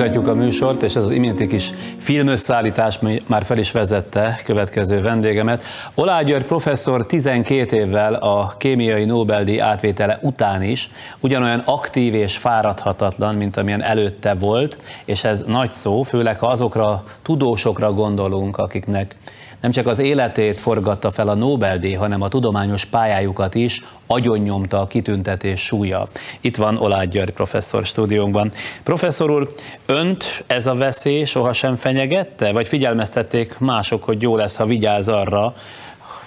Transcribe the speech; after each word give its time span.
Folytatjuk 0.00 0.28
a 0.28 0.34
műsort, 0.34 0.82
és 0.82 0.96
ez 0.96 1.04
az 1.04 1.10
iménti 1.10 1.46
kis 1.46 1.70
filmösszállítás 1.96 2.98
már 3.26 3.44
fel 3.44 3.58
is 3.58 3.72
vezette 3.72 4.40
következő 4.44 5.00
vendégemet. 5.00 5.64
Olá 5.94 6.22
György 6.22 6.44
professzor 6.44 7.06
12 7.06 7.76
évvel 7.76 8.14
a 8.14 8.54
kémiai 8.58 9.04
Nobel-díj 9.04 9.60
átvétele 9.60 10.18
után 10.22 10.62
is 10.62 10.90
ugyanolyan 11.18 11.62
aktív 11.64 12.14
és 12.14 12.36
fáradhatatlan, 12.36 13.34
mint 13.34 13.56
amilyen 13.56 13.82
előtte 13.82 14.34
volt, 14.34 14.76
és 15.04 15.24
ez 15.24 15.44
nagy 15.46 15.70
szó, 15.70 16.02
főleg 16.02 16.38
ha 16.38 16.46
azokra 16.46 17.04
tudósokra 17.22 17.92
gondolunk, 17.92 18.58
akiknek 18.58 19.14
nem 19.60 19.70
csak 19.70 19.86
az 19.86 19.98
életét 19.98 20.60
forgatta 20.60 21.10
fel 21.10 21.28
a 21.28 21.34
Nobel-díj, 21.34 21.92
hanem 21.92 22.22
a 22.22 22.28
tudományos 22.28 22.84
pályájukat 22.84 23.54
is 23.54 23.84
agyonnyomta 24.06 24.80
a 24.80 24.86
kitüntetés 24.86 25.60
súlya. 25.64 26.08
Itt 26.40 26.56
van 26.56 26.76
Olágy 26.76 27.08
György 27.08 27.32
professzor 27.32 27.84
stúdiónkban. 27.84 28.52
Professzor 28.82 29.30
úr, 29.30 29.48
önt 29.86 30.44
ez 30.46 30.66
a 30.66 30.74
veszély 30.74 31.24
sohasem 31.24 31.74
fenyegette, 31.74 32.52
vagy 32.52 32.68
figyelmeztették 32.68 33.58
mások, 33.58 34.04
hogy 34.04 34.22
jó 34.22 34.36
lesz, 34.36 34.56
ha 34.56 34.66
vigyáz 34.66 35.08
arra, 35.08 35.54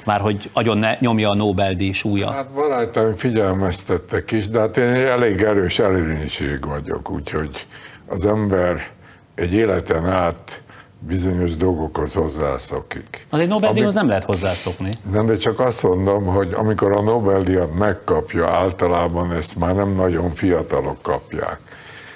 már 0.06 0.20
hogy 0.20 0.50
agyon 0.54 0.78
ne 0.78 0.96
nyomja 1.00 1.30
a 1.30 1.36
Nobel-díj 1.36 1.92
súlya? 1.92 2.32
Hát 2.32 2.52
barátaim 2.52 3.16
figyelmeztettek 3.16 4.32
is, 4.32 4.48
de 4.48 4.60
hát 4.60 4.78
én 4.78 4.96
elég 4.96 5.42
erős 5.42 5.80
előnyiség 5.80 6.66
vagyok, 6.66 7.12
úgyhogy 7.12 7.68
az 8.08 8.26
ember 8.26 8.92
egy 9.36 9.54
életen 9.54 10.06
át 10.06 10.63
bizonyos 11.08 11.56
dolgokhoz 11.56 12.14
hozzászokik. 12.14 13.26
Az 13.30 13.40
egy 13.40 13.48
Nobel-díjhoz 13.48 13.94
nem 13.94 14.08
lehet 14.08 14.24
hozzászokni. 14.24 14.94
Nem, 15.12 15.26
de 15.26 15.38
csak 15.38 15.60
azt 15.60 15.84
mondom, 15.84 16.26
hogy 16.26 16.54
amikor 16.54 16.92
a 16.92 17.02
Nobel-díjat 17.02 17.74
megkapja, 17.78 18.48
általában 18.50 19.34
ezt 19.34 19.56
már 19.56 19.76
nem 19.76 19.94
nagyon 19.94 20.30
fiatalok 20.34 21.02
kapják. 21.02 21.60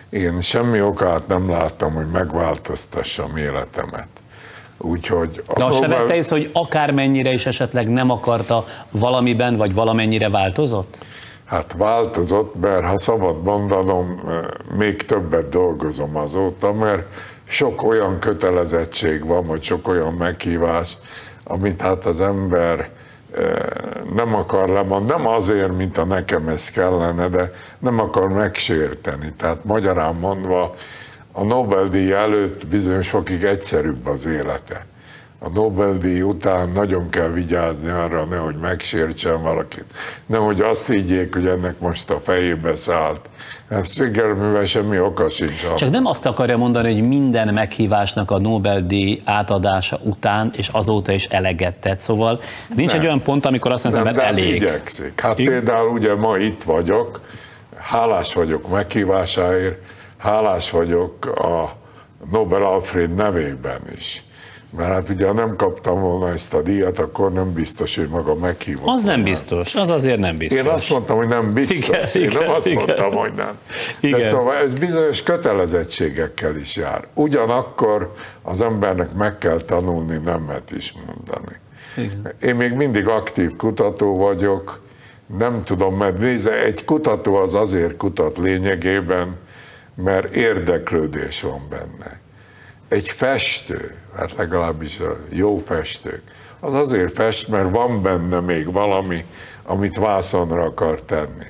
Én 0.09 0.41
semmi 0.41 0.81
okát 0.81 1.27
nem 1.27 1.49
láttam, 1.49 1.93
hogy 1.93 2.07
megváltoztassam 2.07 3.37
életemet. 3.37 4.07
Úgyhogy 4.77 5.43
a 5.45 5.53
De 5.53 5.63
azt 5.63 5.73
Nobel... 5.73 5.89
se 5.89 5.97
vette 5.97 6.15
észre, 6.15 6.35
hogy 6.35 6.49
akármennyire 6.53 7.33
is 7.33 7.45
esetleg 7.45 7.89
nem 7.89 8.09
akarta 8.09 8.65
valamiben, 8.91 9.55
vagy 9.55 9.73
valamennyire 9.73 10.29
változott? 10.29 10.97
Hát 11.45 11.75
változott, 11.77 12.59
mert 12.59 12.85
ha 12.85 12.99
szabad 12.99 13.43
mondanom, 13.43 14.21
eh, 14.27 14.37
még 14.77 15.05
többet 15.05 15.49
dolgozom 15.49 16.15
azóta, 16.15 16.73
mert 16.73 17.07
sok 17.47 17.83
olyan 17.83 18.19
kötelezettség 18.19 19.25
van, 19.25 19.45
vagy 19.45 19.63
sok 19.63 19.87
olyan 19.87 20.13
meghívás, 20.13 20.97
amit 21.43 21.81
hát 21.81 22.05
az 22.05 22.21
ember 22.21 22.89
eh, 23.37 23.55
nem 24.13 24.35
akar 24.35 24.69
lemondani, 24.69 25.21
nem 25.21 25.31
azért, 25.31 25.77
mint 25.77 25.97
a 25.97 26.05
nekem 26.05 26.47
ez 26.47 26.71
kellene, 26.71 27.27
de 27.27 27.53
nem 27.79 27.99
akar 27.99 28.29
megsérteni. 28.29 29.33
Tehát 29.37 29.63
magyarán 29.63 30.15
mondva, 30.15 30.75
a 31.31 31.43
Nobel-díj 31.43 32.11
előtt 32.11 32.67
bizonyos 32.67 33.09
fokig 33.09 33.43
egyszerűbb 33.43 34.07
az 34.07 34.25
élete. 34.25 34.85
A 35.39 35.49
Nobel-díj 35.49 36.21
után 36.21 36.69
nagyon 36.69 37.09
kell 37.09 37.27
vigyázni 37.29 37.89
arra, 37.89 38.25
nehogy 38.25 38.55
megsértsen 38.55 39.41
valakit. 39.41 39.85
Nehogy 40.25 40.61
azt 40.61 40.87
higgyék, 40.87 41.33
hogy 41.33 41.47
ennek 41.47 41.79
most 41.79 42.09
a 42.09 42.19
fejébe 42.19 42.75
szállt 42.75 43.29
Hát 43.69 43.97
mivel 44.13 44.65
semmi 44.65 44.99
oka 44.99 45.29
sincs. 45.29 45.73
Csak 45.75 45.89
nem 45.89 46.05
azt 46.05 46.25
akarja 46.25 46.57
mondani, 46.57 46.93
hogy 46.93 47.07
minden 47.07 47.53
meghívásnak 47.53 48.31
a 48.31 48.39
Nobel-díj 48.39 49.21
átadása 49.25 49.99
után 50.03 50.51
és 50.55 50.67
azóta 50.67 51.11
is 51.11 51.25
eleget 51.25 51.75
tett, 51.75 51.99
szóval 51.99 52.39
nincs 52.75 52.91
nem. 52.91 52.99
egy 52.99 53.05
olyan 53.05 53.21
pont, 53.21 53.45
amikor 53.45 53.71
azt 53.71 53.83
mondja, 53.83 54.03
hogy 54.03 54.17
elég. 54.17 54.55
igyekszik. 54.55 55.21
Hát 55.21 55.39
Igen? 55.39 55.51
például 55.51 55.89
ugye 55.89 56.15
ma 56.15 56.37
itt 56.37 56.63
vagyok, 56.63 57.21
hálás 57.75 58.33
vagyok 58.33 58.69
meghívásáért, 58.69 59.79
hálás 60.17 60.69
vagyok 60.71 61.25
a 61.25 61.75
Nobel 62.31 62.63
Alfred 62.63 63.15
nevében 63.15 63.81
is. 63.95 64.23
Mert 64.69 64.91
hát 64.91 65.09
ugye, 65.09 65.27
ha 65.27 65.33
nem 65.33 65.55
kaptam 65.55 66.01
volna 66.01 66.29
ezt 66.29 66.53
a 66.53 66.61
díjat, 66.61 66.99
akkor 66.99 67.31
nem 67.31 67.53
biztos, 67.53 67.95
hogy 67.95 68.07
maga 68.07 68.35
meghívott. 68.35 68.87
Az 68.87 69.03
nem 69.03 69.23
biztos, 69.23 69.75
az 69.75 69.89
azért 69.89 70.19
nem 70.19 70.35
biztos. 70.37 70.65
Én 70.65 70.71
azt 70.71 70.89
mondtam, 70.89 71.17
hogy 71.17 71.27
nem 71.27 71.53
biztos. 71.53 71.87
Igen, 71.87 72.09
Én 72.13 72.29
igen, 72.29 72.43
nem 72.43 72.55
azt 72.55 72.65
igen. 72.65 72.83
mondtam, 72.85 73.11
hogy 73.11 73.33
nem. 73.35 73.57
Igen. 73.99 74.19
De 74.19 74.27
szóval 74.27 74.55
ez 74.55 74.73
bizonyos 74.73 75.23
kötelezettségekkel 75.23 76.55
is 76.55 76.75
jár. 76.75 77.07
Ugyanakkor 77.13 78.13
az 78.41 78.61
embernek 78.61 79.13
meg 79.13 79.37
kell 79.37 79.61
tanulni 79.61 80.17
nemet 80.17 80.71
is 80.71 80.93
mondani. 81.05 81.55
Igen. 81.97 82.33
Én 82.41 82.55
még 82.55 82.73
mindig 82.73 83.07
aktív 83.07 83.55
kutató 83.55 84.17
vagyok, 84.17 84.79
nem 85.37 85.63
tudom, 85.63 85.97
mert 85.97 86.17
nézze, 86.17 86.63
egy 86.63 86.85
kutató 86.85 87.35
az 87.35 87.53
azért 87.53 87.97
kutat 87.97 88.37
lényegében, 88.37 89.35
mert 89.95 90.33
érdeklődés 90.35 91.41
van 91.41 91.61
benne 91.69 92.19
egy 92.87 93.09
festő, 93.09 93.95
hát 94.15 94.33
legalábbis 94.37 94.99
a 94.99 95.17
jó 95.29 95.57
festők, 95.65 96.21
az 96.59 96.73
azért 96.73 97.13
fest, 97.13 97.47
mert 97.47 97.69
van 97.71 98.01
benne 98.01 98.39
még 98.39 98.71
valami, 98.71 99.25
amit 99.63 99.97
vászonra 99.97 100.63
akar 100.63 101.01
tenni. 101.01 101.45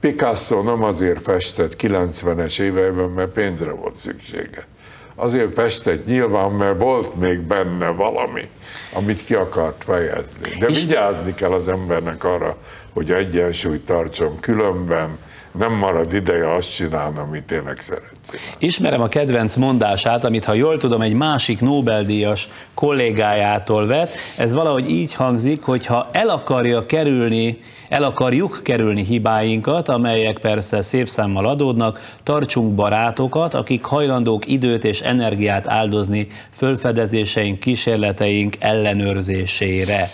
Picasso 0.00 0.62
nem 0.62 0.82
azért 0.82 1.22
festett 1.22 1.74
90-es 1.78 2.60
éveiben, 2.60 3.08
mert 3.08 3.30
pénzre 3.30 3.70
volt 3.70 3.96
szüksége. 3.96 4.66
Azért 5.14 5.54
festett 5.54 6.06
nyilván, 6.06 6.50
mert 6.50 6.80
volt 6.80 7.14
még 7.14 7.38
benne 7.40 7.88
valami, 7.88 8.48
amit 8.92 9.24
ki 9.24 9.34
akart 9.34 9.84
fejezni. 9.84 10.58
De 10.58 10.66
vigyázni 10.66 11.34
kell 11.34 11.52
az 11.52 11.68
embernek 11.68 12.24
arra, 12.24 12.56
hogy 12.92 13.12
egyensúlyt 13.12 13.84
tartson, 13.84 14.40
különben 14.40 15.18
nem 15.52 15.72
marad 15.72 16.12
ideje 16.12 16.54
azt 16.54 16.74
csinálni, 16.74 17.18
amit 17.18 17.44
tényleg 17.46 17.80
szeret. 17.80 18.19
Ismerem 18.58 19.00
a 19.00 19.08
kedvenc 19.08 19.56
mondását, 19.56 20.24
amit 20.24 20.44
ha 20.44 20.52
jól 20.52 20.78
tudom, 20.78 21.02
egy 21.02 21.12
másik 21.12 21.60
Nobel-díjas 21.60 22.48
kollégájától 22.74 23.86
vett. 23.86 24.14
Ez 24.36 24.52
valahogy 24.52 24.90
így 24.90 25.14
hangzik, 25.14 25.62
hogy 25.62 25.86
ha 25.86 26.08
el 26.12 26.28
akarja 26.28 26.86
kerülni, 26.86 27.58
el 27.88 28.02
akarjuk 28.02 28.60
kerülni 28.62 29.04
hibáinkat, 29.04 29.88
amelyek 29.88 30.38
persze 30.38 30.80
szép 30.82 31.08
számmal 31.08 31.46
adódnak, 31.46 32.16
tartsunk 32.22 32.74
barátokat, 32.74 33.54
akik 33.54 33.84
hajlandók 33.84 34.46
időt 34.46 34.84
és 34.84 35.00
energiát 35.00 35.68
áldozni 35.68 36.26
fölfedezéseink, 36.50 37.58
kísérleteink 37.58 38.56
ellenőrzésére. 38.58 40.10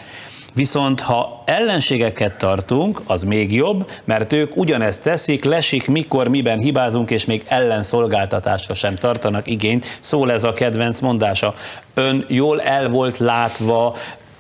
Viszont 0.57 1.01
ha 1.01 1.43
ellenségeket 1.45 2.39
tartunk, 2.39 3.01
az 3.07 3.23
még 3.23 3.55
jobb, 3.55 3.91
mert 4.05 4.33
ők 4.33 4.57
ugyanezt 4.57 5.03
teszik, 5.03 5.45
lesik, 5.45 5.89
mikor, 5.89 6.29
miben 6.29 6.59
hibázunk, 6.59 7.11
és 7.11 7.25
még 7.25 7.45
ellenszolgáltatásra 7.49 8.75
sem 8.75 8.95
tartanak 8.95 9.47
igényt. 9.47 9.99
Szól 10.01 10.33
ez 10.33 10.45
a 10.45 10.53
kedvenc 10.53 11.01
mondása. 11.01 11.55
Ön 11.95 12.25
jól 12.29 12.61
el 12.61 12.89
volt 12.89 13.19
látva, 13.19 13.97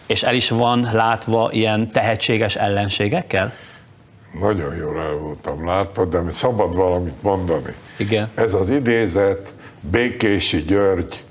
és 0.06 0.22
el 0.22 0.34
is 0.34 0.50
van 0.50 0.88
látva 0.92 1.48
ilyen 1.52 1.90
tehetséges 1.90 2.56
ellenségekkel? 2.56 3.52
Nagyon 4.40 4.74
jól 4.74 5.00
el 5.00 5.14
voltam 5.14 5.66
látva, 5.66 6.04
de 6.04 6.22
szabad 6.30 6.76
valamit 6.76 7.22
mondani. 7.22 7.74
Igen. 7.96 8.28
Ez 8.34 8.54
az 8.54 8.68
idézet 8.68 9.52
Békési 9.80 10.62
György 10.62 11.24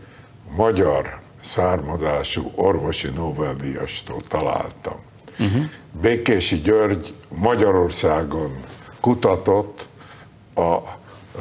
magyar 0.55 1.23
származású 1.45 2.51
orvosi 2.55 3.09
Nobel-díjastól 3.15 4.21
találtam. 4.27 4.95
Uh-huh. 5.39 5.63
Békési 6.01 6.55
György 6.55 7.13
Magyarországon 7.27 8.59
kutatott, 8.99 9.87
a 10.55 10.77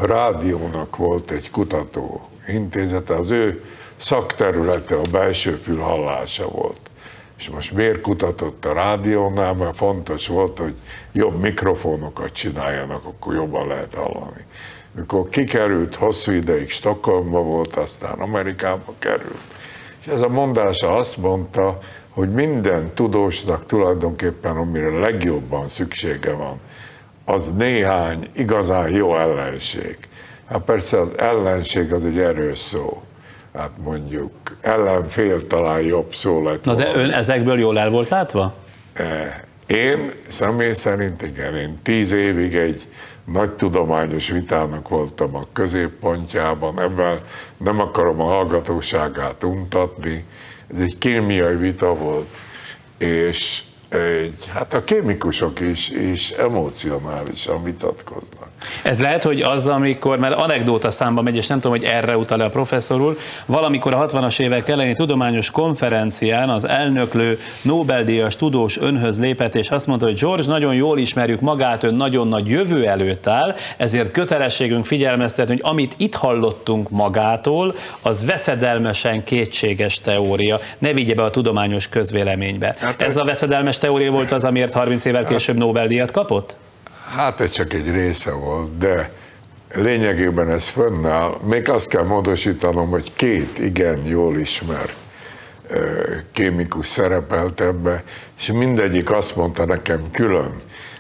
rádiónak 0.01 0.97
volt 0.97 1.31
egy 1.31 1.51
kutató 1.51 2.29
intézete, 2.49 3.15
az 3.15 3.31
ő 3.31 3.65
szakterülete 3.97 4.95
a 4.95 5.11
belső 5.11 5.51
fülhallása 5.51 6.49
volt. 6.49 6.81
És 7.39 7.49
most 7.49 7.73
miért 7.73 8.01
kutatott 8.01 8.65
a 8.65 8.73
rádiónál, 8.73 9.55
mert 9.55 9.77
fontos 9.77 10.27
volt, 10.27 10.59
hogy 10.59 10.75
jobb 11.13 11.41
mikrofonokat 11.41 12.33
csináljanak, 12.33 13.05
akkor 13.05 13.35
jobban 13.35 13.69
lehet 13.69 13.95
hallani. 13.95 14.45
Mikor 14.95 15.29
kikerült, 15.29 15.95
hosszú 15.95 16.33
ideig 16.33 16.71
Stockholmba 16.71 17.43
volt, 17.43 17.77
aztán 17.77 18.19
Amerikába 18.19 18.93
került, 18.99 19.54
és 20.05 20.13
ez 20.13 20.21
a 20.21 20.29
mondása 20.29 20.97
azt 20.97 21.17
mondta, 21.17 21.79
hogy 22.11 22.33
minden 22.33 22.91
tudósnak 22.95 23.67
tulajdonképpen, 23.67 24.57
amire 24.57 24.99
legjobban 24.99 25.69
szüksége 25.69 26.33
van, 26.33 26.61
az 27.25 27.51
néhány 27.57 28.29
igazán 28.33 28.91
jó 28.91 29.19
ellenség. 29.19 29.99
Hát 30.45 30.61
persze 30.61 31.01
az 31.01 31.19
ellenség 31.19 31.93
az 31.93 32.05
egy 32.05 32.19
erős 32.19 32.59
szó. 32.59 33.03
Hát 33.55 33.71
mondjuk 33.83 34.33
ellenfél 34.61 35.47
talán 35.47 35.81
jobb 35.81 36.15
szó 36.15 36.43
lett 36.43 36.65
Na 36.65 36.75
de 36.75 36.93
ön 36.95 37.11
ezekből 37.11 37.59
jól 37.59 37.79
el 37.79 37.91
volt 37.91 38.09
látva? 38.09 38.55
Eh, 38.93 39.35
én 39.67 40.13
személy 40.29 40.73
szerint 40.73 41.23
igen, 41.23 41.57
én 41.57 41.79
tíz 41.83 42.13
évig 42.13 42.55
egy 42.55 42.87
nagy 43.25 43.51
tudományos 43.51 44.29
vitának 44.29 44.89
voltam 44.89 45.35
a 45.35 45.47
középpontjában, 45.53 46.81
ebben 46.81 47.21
nem 47.57 47.81
akarom 47.81 48.21
a 48.21 48.25
hallgatóságát 48.25 49.45
untatni, 49.45 50.25
ez 50.75 50.81
egy 50.81 50.99
kémiai 50.99 51.57
vita 51.57 51.95
volt, 51.95 52.29
és 52.99 53.63
egy, 53.89 54.47
hát 54.49 54.75
a 54.75 54.85
kémikusok 54.85 55.61
is, 55.61 55.91
is 55.91 56.31
emocionálisan 56.31 57.63
vitatkoznak. 57.63 58.54
Ez 58.83 59.01
lehet, 59.01 59.23
hogy 59.23 59.41
az, 59.41 59.67
amikor, 59.67 60.19
mert 60.19 60.35
anekdóta 60.35 60.91
számba 60.91 61.23
megy, 61.23 61.37
és 61.37 61.47
nem 61.47 61.61
tudom, 61.61 61.77
hogy 61.77 61.87
erre 61.87 62.17
utal 62.17 62.41
a 62.41 62.49
professzor 62.49 63.01
úr, 63.01 63.17
valamikor 63.47 63.95
a 63.95 64.07
60-as 64.07 64.41
évek 64.41 64.69
elején 64.69 64.95
tudományos 64.95 65.51
konferencián 65.51 66.49
az 66.49 66.69
elnöklő 66.69 67.41
Nobel-díjas 67.63 68.37
tudós 68.37 68.79
önhöz 68.79 69.21
lépett, 69.21 69.55
és 69.55 69.71
azt 69.71 69.87
mondta, 69.87 70.07
hogy 70.07 70.19
George, 70.19 70.47
nagyon 70.47 70.75
jól 70.75 70.99
ismerjük 70.99 71.41
magát, 71.41 71.83
ön 71.83 71.95
nagyon 71.95 72.29
nagy 72.29 72.49
jövő 72.49 72.87
előtt 72.87 73.27
áll, 73.27 73.55
ezért 73.77 74.11
kötelességünk 74.11 74.85
figyelmeztetni, 74.85 75.53
hogy 75.53 75.63
amit 75.65 75.95
itt 75.97 76.15
hallottunk 76.15 76.91
magától, 76.91 77.75
az 78.03 78.25
veszedelmesen 78.25 79.25
kétséges 79.25 80.01
teória. 80.01 80.61
Ne 80.79 80.93
vigye 80.93 81.15
be 81.15 81.23
a 81.23 81.31
tudományos 81.31 81.89
közvéleménybe. 81.89 82.77
Hát 82.79 83.03
ez, 83.03 83.09
ez 83.09 83.17
a 83.17 83.25
veszedelmes 83.25 83.79
teória 83.79 84.11
volt 84.11 84.31
az, 84.31 84.45
amiért 84.45 84.73
30 84.73 85.05
évvel 85.05 85.25
később 85.25 85.57
Nobel-díjat 85.57 86.11
kapott? 86.11 86.57
Hát 87.17 87.41
ez 87.41 87.51
csak 87.51 87.73
egy 87.73 87.91
része 87.91 88.33
volt, 88.33 88.79
de 88.79 89.11
lényegében 89.75 90.51
ez 90.51 90.69
fönnáll. 90.69 91.39
Még 91.45 91.69
azt 91.69 91.89
kell 91.89 92.05
módosítanom, 92.05 92.91
hogy 92.91 93.13
két 93.15 93.59
igen 93.59 94.05
jól 94.05 94.39
ismert 94.39 94.95
kémikus 96.33 96.87
szerepelt 96.87 97.61
ebbe, 97.61 98.03
és 98.39 98.53
mindegyik 98.53 99.11
azt 99.11 99.37
mondta 99.37 99.65
nekem 99.65 100.11
külön, 100.13 100.53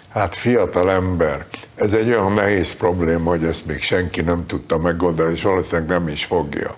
hát 0.08 0.34
fiatal 0.34 0.90
ember, 0.90 1.46
ez 1.74 1.92
egy 1.92 2.08
olyan 2.08 2.32
nehéz 2.32 2.74
probléma, 2.74 3.30
hogy 3.30 3.44
ezt 3.44 3.66
még 3.66 3.82
senki 3.82 4.20
nem 4.20 4.46
tudta 4.46 4.78
megoldani, 4.78 5.32
és 5.32 5.42
valószínűleg 5.42 5.88
nem 5.88 6.08
is 6.08 6.24
fogja. 6.24 6.74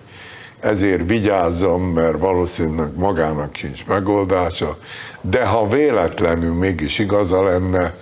Ezért 0.61 1.09
vigyázzam, 1.09 1.83
mert 1.83 2.19
valószínűleg 2.19 2.97
magának 2.97 3.55
sincs 3.55 3.87
megoldása, 3.87 4.79
de 5.21 5.47
ha 5.47 5.69
véletlenül 5.69 6.55
mégis 6.55 6.99
igaza 6.99 7.43
lenne, 7.43 7.95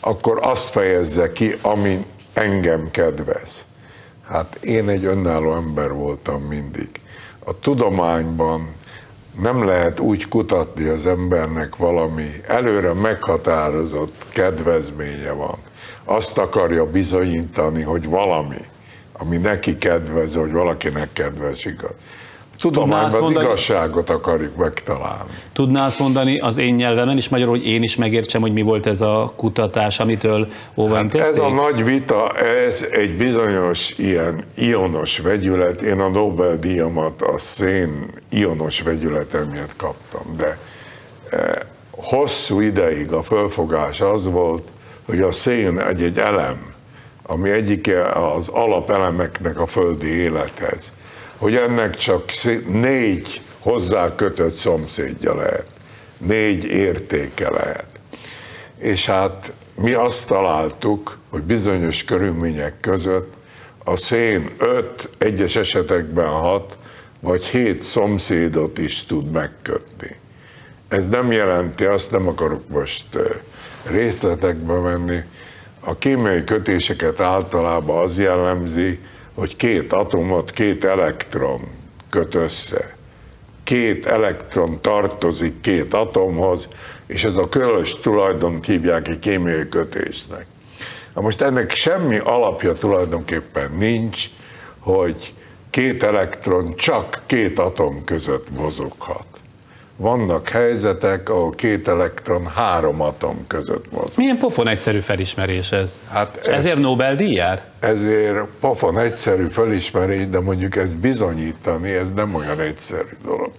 akkor 0.00 0.38
azt 0.42 0.68
fejezze 0.68 1.32
ki, 1.32 1.54
ami 1.62 2.06
engem 2.32 2.90
kedvez. 2.90 3.64
Hát 4.26 4.54
én 4.54 4.88
egy 4.88 5.04
önálló 5.04 5.54
ember 5.54 5.92
voltam 5.92 6.42
mindig. 6.42 6.88
A 7.44 7.58
tudományban 7.58 8.68
nem 9.40 9.64
lehet 9.64 10.00
úgy 10.00 10.28
kutatni 10.28 10.84
az 10.84 11.06
embernek 11.06 11.76
valami 11.76 12.30
előre 12.46 12.92
meghatározott 12.92 14.24
kedvezménye 14.30 15.30
van. 15.30 15.56
Azt 16.04 16.38
akarja 16.38 16.86
bizonyítani, 16.86 17.82
hogy 17.82 18.08
valami, 18.08 18.64
ami 19.12 19.36
neki 19.36 19.78
kedvez, 19.78 20.34
hogy 20.34 20.52
valakinek 20.52 21.12
kedvez 21.12 21.66
igaz 21.66 21.94
tudományban 22.58 23.20
mondani, 23.20 23.44
igazságot 23.44 24.10
akarjuk 24.10 24.56
megtalálni. 24.56 25.30
Tudná 25.52 25.86
azt 25.86 25.98
mondani 25.98 26.38
az 26.38 26.58
én 26.58 26.74
nyelvemen 26.74 27.16
is 27.16 27.28
magyarul, 27.28 27.56
hogy 27.56 27.66
én 27.66 27.82
is 27.82 27.96
megértsem, 27.96 28.40
hogy 28.40 28.52
mi 28.52 28.62
volt 28.62 28.86
ez 28.86 29.00
a 29.00 29.32
kutatás, 29.36 30.00
amitől 30.00 30.48
óvántették? 30.74 31.20
Hát 31.20 31.30
ez 31.30 31.38
a 31.38 31.48
nagy 31.48 31.84
vita, 31.84 32.32
ez 32.36 32.86
egy 32.90 33.16
bizonyos 33.16 33.98
ilyen 33.98 34.44
ionos 34.56 35.18
vegyület. 35.18 35.80
Én 35.80 36.00
a 36.00 36.08
Nobel-díjamat 36.08 37.22
a 37.22 37.38
szén 37.38 38.10
ionos 38.28 38.82
vegyülete 38.82 39.44
miatt 39.52 39.76
kaptam, 39.76 40.36
de 40.36 40.58
eh, 41.30 41.50
hosszú 41.90 42.60
ideig 42.60 43.12
a 43.12 43.22
fölfogás 43.22 44.00
az 44.00 44.30
volt, 44.30 44.62
hogy 45.06 45.20
a 45.20 45.32
szén 45.32 45.80
egy-egy 45.80 46.18
elem, 46.18 46.74
ami 47.22 47.50
egyike 47.50 48.04
az 48.04 48.48
alapelemeknek 48.48 49.60
a 49.60 49.66
földi 49.66 50.06
élethez 50.06 50.92
hogy 51.38 51.56
ennek 51.56 51.96
csak 51.96 52.24
négy 52.66 53.40
hozzá 53.58 54.14
kötött 54.14 54.56
szomszédja 54.56 55.34
lehet, 55.34 55.66
négy 56.18 56.64
értéke 56.64 57.50
lehet. 57.50 57.86
És 58.78 59.06
hát 59.06 59.52
mi 59.74 59.92
azt 59.92 60.26
találtuk, 60.26 61.18
hogy 61.30 61.42
bizonyos 61.42 62.04
körülmények 62.04 62.80
között 62.80 63.32
a 63.84 63.96
szén 63.96 64.50
öt, 64.58 65.08
egyes 65.18 65.56
esetekben 65.56 66.28
hat, 66.28 66.78
vagy 67.20 67.44
hét 67.44 67.82
szomszédot 67.82 68.78
is 68.78 69.04
tud 69.04 69.30
megkötni. 69.30 70.16
Ez 70.88 71.08
nem 71.08 71.32
jelenti, 71.32 71.84
azt 71.84 72.10
nem 72.10 72.28
akarok 72.28 72.68
most 72.68 73.06
részletekbe 73.90 74.78
menni, 74.78 75.20
a 75.80 75.98
kémiai 75.98 76.44
kötéseket 76.44 77.20
általában 77.20 78.04
az 78.04 78.18
jellemzi, 78.18 78.98
hogy 79.38 79.56
két 79.56 79.92
atomot 79.92 80.50
két 80.50 80.84
elektron 80.84 81.60
köt 82.10 82.34
össze. 82.34 82.96
Két 83.64 84.06
elektron 84.06 84.80
tartozik 84.80 85.60
két 85.60 85.94
atomhoz, 85.94 86.68
és 87.06 87.24
ez 87.24 87.36
a 87.36 87.48
különös 87.48 88.00
tulajdont 88.00 88.66
hívják 88.66 89.08
egy 89.08 89.18
kémiai 89.18 89.68
kötésnek. 89.68 90.46
Na 91.14 91.20
most 91.20 91.40
ennek 91.40 91.70
semmi 91.70 92.18
alapja 92.18 92.72
tulajdonképpen 92.72 93.72
nincs, 93.78 94.24
hogy 94.78 95.32
két 95.70 96.02
elektron 96.02 96.74
csak 96.76 97.22
két 97.26 97.58
atom 97.58 98.04
között 98.04 98.50
mozoghat 98.50 99.26
vannak 100.00 100.48
helyzetek, 100.48 101.28
ahol 101.28 101.50
két 101.50 101.88
elektron 101.88 102.46
három 102.46 103.00
atom 103.00 103.46
között 103.46 103.92
mozog. 103.92 104.10
Milyen 104.16 104.38
pofon 104.38 104.68
egyszerű 104.68 104.98
felismerés 104.98 105.72
ez? 105.72 105.98
Hát 106.10 106.36
ez 106.36 106.48
ezért 106.48 106.78
Nobel-díj 106.78 107.32
jár? 107.32 107.64
Ezért 107.80 108.38
pofon 108.60 108.98
egyszerű 108.98 109.46
felismerés, 109.46 110.26
de 110.26 110.40
mondjuk 110.40 110.76
ezt 110.76 110.96
bizonyítani, 110.96 111.90
ez 111.90 112.12
nem 112.14 112.34
olyan 112.34 112.60
egyszerű 112.60 113.16
dolog. 113.24 113.50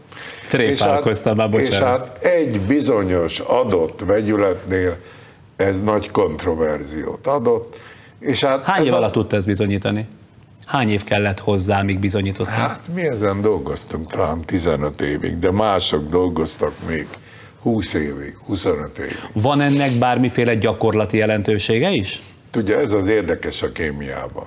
Tréfálkoztam 0.49 1.35
már, 1.35 1.49
bocsánat. 1.49 1.71
És 1.71 1.79
hát 1.79 2.23
egy 2.23 2.59
bizonyos 2.59 3.39
adott 3.39 3.99
vegyületnél 4.05 4.95
ez 5.55 5.81
nagy 5.83 6.11
kontroverziót 6.11 7.27
adott. 7.27 7.79
És 8.19 8.43
hát 8.43 8.63
Hány 8.63 8.85
év 8.85 8.93
alatt 8.93 9.11
tudta 9.11 9.35
ezt 9.35 9.45
bizonyítani? 9.45 10.07
Hány 10.69 10.89
év 10.89 11.03
kellett 11.03 11.39
hozzá, 11.39 11.81
míg 11.81 11.99
bizonyítottam? 11.99 12.53
Hát 12.53 12.81
mi 12.93 13.01
ezen 13.01 13.41
dolgoztunk 13.41 14.11
talán 14.11 14.41
15 14.41 15.01
évig, 15.01 15.39
de 15.39 15.51
mások 15.51 16.09
dolgoztak 16.09 16.73
még 16.87 17.07
20 17.61 17.93
évig, 17.93 18.37
25 18.45 18.97
évig. 18.97 19.19
Van 19.33 19.61
ennek 19.61 19.91
bármiféle 19.91 20.55
gyakorlati 20.55 21.17
jelentősége 21.17 21.89
is? 21.91 22.21
Tudja, 22.51 22.79
ez 22.79 22.93
az 22.93 23.07
érdekes 23.07 23.61
a 23.61 23.71
kémiában. 23.71 24.45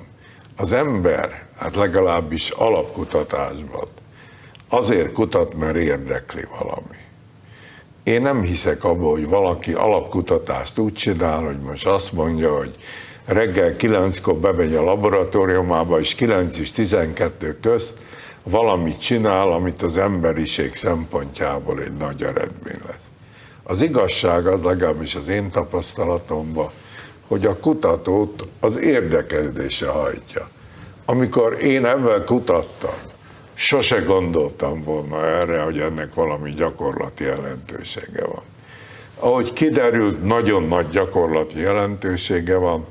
Az 0.57 0.73
ember, 0.73 1.43
hát 1.59 1.77
legalábbis 1.77 2.51
alapkutatásban, 2.51 3.89
azért 4.69 5.13
kutat, 5.13 5.55
mert 5.55 5.77
érdekli 5.77 6.45
valami. 6.59 6.97
Én 8.03 8.23
nem 8.23 8.43
hiszek 8.43 8.85
abba, 8.85 9.11
hogy 9.11 9.29
valaki 9.29 9.73
alapkutatást 9.73 10.79
úgy 10.79 10.93
csinál, 10.93 11.43
hogy 11.45 11.59
most 11.59 11.87
azt 11.87 12.13
mondja, 12.13 12.57
hogy 12.57 12.75
reggel 13.25 13.75
9-kor 13.79 14.35
bemegy 14.35 14.75
a 14.75 14.83
laboratóriumába, 14.83 16.01
és 16.01 16.15
9 16.15 16.59
és 16.59 16.73
12 16.73 17.59
közt 17.61 17.99
valamit 18.43 19.01
csinál, 19.01 19.53
amit 19.53 19.83
az 19.83 19.97
emberiség 19.97 20.75
szempontjából 20.75 21.81
egy 21.81 21.93
nagy 21.93 22.23
eredmény 22.23 22.81
lesz. 22.87 23.11
Az 23.63 23.83
igazság 23.83 24.47
az 24.47 24.63
legalábbis 24.63 25.15
az 25.15 25.29
én 25.29 25.51
tapasztalatomban, 25.51 26.71
hogy 27.27 27.47
a 27.47 27.57
kutatót 27.57 28.47
az 28.61 28.77
érdeklődése 28.77 29.89
hajtja. 29.89 30.49
Amikor 31.05 31.63
én 31.63 31.87
ebben 31.87 32.25
kutattam, 32.25 32.95
sose 33.55 33.99
gondoltam 33.99 34.83
volna 34.83 35.27
erre, 35.27 35.63
hogy 35.63 35.79
ennek 35.79 36.15
valami 36.15 36.51
gyakorlati 36.51 37.25
jelentősége 37.25 38.25
van. 38.25 38.43
Ahogy 39.19 39.53
kiderült, 39.53 40.25
nagyon 40.25 40.63
nagy 40.63 40.89
gyakorlati 40.89 41.59
jelentősége 41.59 42.57
van, 42.57 42.87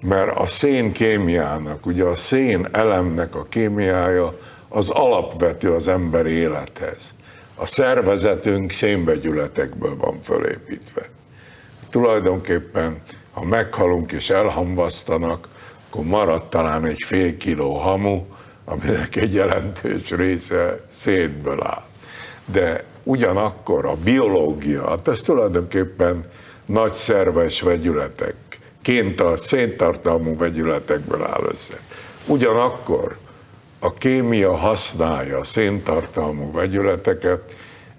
mert 0.00 0.36
a 0.36 0.46
szén 0.46 0.92
kémiának, 0.92 1.86
ugye 1.86 2.04
a 2.04 2.14
szén 2.14 2.68
elemnek 2.72 3.34
a 3.34 3.46
kémiája 3.48 4.38
az 4.68 4.88
alapvető 4.88 5.72
az 5.72 5.88
emberi 5.88 6.30
élethez. 6.30 7.14
A 7.54 7.66
szervezetünk 7.66 8.70
szénvegyületekből 8.70 9.96
van 9.96 10.20
fölépítve. 10.22 11.08
Tulajdonképpen, 11.90 13.00
ha 13.32 13.44
meghalunk 13.44 14.12
és 14.12 14.30
elhamvasztanak, 14.30 15.48
akkor 15.88 16.04
marad 16.04 16.48
talán 16.48 16.86
egy 16.86 17.02
fél 17.02 17.36
kiló 17.36 17.72
hamu, 17.72 18.24
aminek 18.64 19.16
egy 19.16 19.34
jelentős 19.34 20.10
része 20.10 20.80
szénből 20.88 21.62
áll. 21.62 21.84
De 22.44 22.84
ugyanakkor 23.02 23.84
a 23.84 23.94
biológia, 23.94 24.88
hát 24.88 25.08
ez 25.08 25.20
tulajdonképpen 25.20 26.30
nagy 26.66 26.92
szerves 26.92 27.60
vegyületek, 27.60 28.34
kéntart, 28.82 29.42
széntartalmú 29.42 30.36
vegyületekből 30.36 31.24
áll 31.24 31.44
össze. 31.52 31.80
Ugyanakkor 32.26 33.16
a 33.78 33.94
kémia 33.94 34.56
használja 34.56 35.38
a 35.38 35.44
széntartalmú 35.44 36.52
vegyületeket 36.52 37.56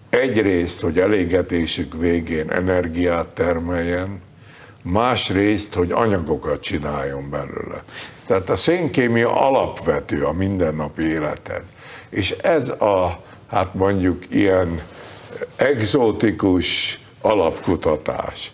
egyrészt, 0.10 0.82
hogy 0.82 1.00
elégetésük 1.00 1.94
végén 1.94 2.52
energiát 2.52 3.28
termeljen, 3.28 4.22
másrészt, 4.82 5.74
hogy 5.74 5.92
anyagokat 5.92 6.62
csináljon 6.62 7.30
belőle. 7.30 7.84
Tehát 8.26 8.50
a 8.50 8.56
szénkémia 8.56 9.48
alapvető 9.48 10.24
a 10.24 10.32
mindennapi 10.32 11.04
élethez. 11.04 11.64
És 12.10 12.32
ez 12.32 12.70
a, 12.70 13.24
hát 13.48 13.74
mondjuk 13.74 14.24
ilyen 14.30 14.82
egzotikus 15.56 17.00
alapkutatás, 17.22 18.52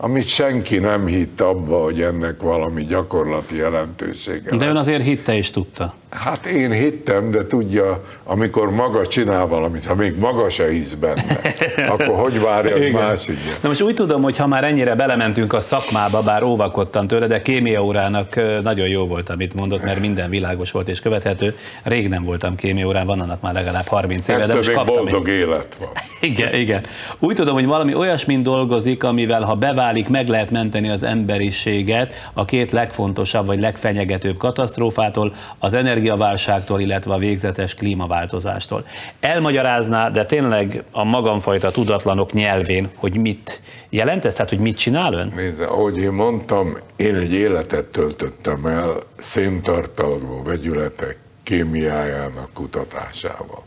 amit 0.00 0.26
senki 0.26 0.78
nem 0.78 1.06
hitt 1.06 1.40
abba, 1.40 1.82
hogy 1.82 2.02
ennek 2.02 2.40
valami 2.42 2.84
gyakorlati 2.84 3.56
jelentősége. 3.56 4.56
De 4.56 4.66
ön 4.66 4.76
azért 4.76 5.02
hitte 5.02 5.36
és 5.36 5.50
tudta. 5.50 5.94
Hát 6.10 6.46
én 6.46 6.70
hittem, 6.70 7.30
de 7.30 7.46
tudja, 7.46 8.04
amikor 8.24 8.70
maga 8.70 9.06
csinál 9.06 9.46
valamit, 9.46 9.86
ha 9.86 9.94
még 9.94 10.18
maga 10.18 10.50
se 10.50 10.68
hisz 10.68 10.94
benne, 10.94 11.22
akkor 11.92 12.06
hogy 12.06 12.40
várja 12.40 12.74
a 12.74 13.00
másik? 13.00 13.38
Na 13.60 13.68
most 13.68 13.82
úgy 13.82 13.94
tudom, 13.94 14.22
hogy 14.22 14.36
ha 14.36 14.46
már 14.46 14.64
ennyire 14.64 14.94
belementünk 14.94 15.52
a 15.52 15.60
szakmába, 15.60 16.22
bár 16.22 16.42
óvakodtam 16.42 17.06
tőle, 17.06 17.26
de 17.26 17.42
kémia 17.42 17.84
órának 17.84 18.40
nagyon 18.62 18.88
jó 18.88 19.06
volt, 19.06 19.28
amit 19.28 19.54
mondott, 19.54 19.82
mert 19.82 20.00
minden 20.00 20.30
világos 20.30 20.70
volt 20.70 20.88
és 20.88 21.00
követhető. 21.00 21.56
Rég 21.82 22.08
nem 22.08 22.24
voltam 22.24 22.54
kémia 22.54 22.86
órán, 22.86 23.06
van 23.06 23.20
annak 23.20 23.40
már 23.40 23.52
legalább 23.52 23.86
30 23.86 24.28
éve, 24.28 24.46
de 24.46 24.54
most 24.54 24.72
kaptam 24.72 24.94
boldog 24.94 25.28
egy... 25.28 25.34
élet 25.34 25.76
van. 25.78 25.88
Igen, 26.30 26.54
igen. 26.54 26.86
Úgy 27.18 27.34
tudom, 27.34 27.54
hogy 27.54 27.66
valami 27.66 27.94
olyasmin 27.94 28.42
dolgozik, 28.42 29.04
amivel 29.04 29.42
ha 29.42 29.54
beválik, 29.54 30.08
meg 30.08 30.28
lehet 30.28 30.50
menteni 30.50 30.88
az 30.88 31.02
emberiséget 31.02 32.14
a 32.32 32.44
két 32.44 32.70
legfontosabb 32.70 33.46
vagy 33.46 33.60
legfenyegetőbb 33.60 34.36
katasztrófától, 34.36 35.34
az 35.58 35.74
energia 35.74 35.96
energiaválságtól, 35.98 36.80
illetve 36.80 37.14
a 37.14 37.18
végzetes 37.18 37.74
klímaváltozástól. 37.74 38.84
Elmagyarázná, 39.20 40.10
de 40.10 40.24
tényleg 40.24 40.84
a 40.90 41.04
magamfajta 41.04 41.70
tudatlanok 41.70 42.32
nyelvén, 42.32 42.88
hogy 42.94 43.16
mit 43.16 43.60
jelent 43.88 44.24
ez, 44.24 44.34
tehát 44.34 44.50
hogy 44.50 44.58
mit 44.58 44.76
csinál 44.76 45.12
ön? 45.12 45.32
Nézze, 45.34 45.66
ahogy 45.66 45.96
én 45.96 46.12
mondtam, 46.12 46.76
én 46.96 47.14
egy 47.14 47.32
életet 47.32 47.84
töltöttem 47.84 48.66
el 48.66 49.02
széntartalmú 49.18 50.42
vegyületek 50.42 51.18
kémiájának 51.42 52.48
kutatásával. 52.52 53.62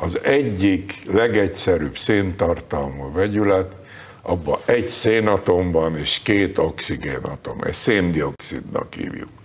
Az 0.00 0.18
egyik 0.22 1.00
legegyszerűbb 1.12 1.96
széntartalmú 1.96 3.12
vegyület, 3.12 3.72
abban 4.22 4.58
egy 4.64 4.88
szénatomban 4.88 5.96
és 5.96 6.20
két 6.22 6.58
oxigénatom, 6.58 7.58
egy 7.62 7.74
széndiokszidnak 7.74 8.94
hívjuk 8.94 9.37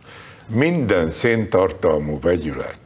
minden 0.48 1.12
széntartalmú 1.12 2.20
vegyület, 2.20 2.80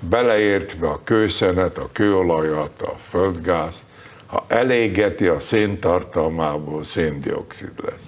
beleértve 0.00 0.88
a 0.88 1.00
kőszenet, 1.04 1.78
a 1.78 1.88
kőolajat, 1.92 2.82
a 2.82 2.94
földgázt, 2.98 3.82
ha 4.26 4.44
elégeti 4.48 5.26
a 5.26 5.40
széntartalmából 5.40 6.84
széndiokszid 6.84 7.72
lesz. 7.84 8.06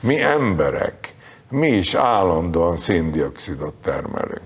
Mi 0.00 0.20
emberek, 0.20 1.14
mi 1.48 1.68
is 1.68 1.94
állandóan 1.94 2.76
széndiokszidot 2.76 3.74
termelünk. 3.82 4.40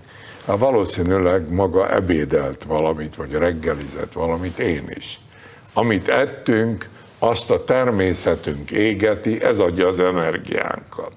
Hát 0.46 0.58
valószínűleg 0.58 1.52
maga 1.52 1.94
ebédelt 1.94 2.64
valamit, 2.64 3.16
vagy 3.16 3.32
reggelizett 3.32 4.12
valamit, 4.12 4.58
én 4.58 4.84
is. 4.94 5.20
Amit 5.72 6.08
ettünk, 6.08 6.88
azt 7.18 7.50
a 7.50 7.64
természetünk 7.64 8.70
égeti, 8.70 9.42
ez 9.42 9.58
adja 9.58 9.86
az 9.86 9.98
energiánkat 9.98 11.12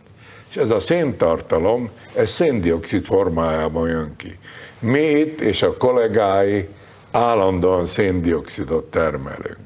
és 0.49 0.55
ez 0.55 0.71
a 0.71 0.79
széntartalom, 0.79 1.89
ez 2.15 2.29
széndiokszid 2.29 3.05
formájában 3.05 3.87
jön 3.87 4.13
ki. 4.15 4.37
Mi 4.79 4.99
itt 4.99 5.41
és 5.41 5.61
a 5.61 5.77
kollégái 5.77 6.67
állandóan 7.11 7.85
széndiokszidot 7.85 8.91
termelünk. 8.91 9.57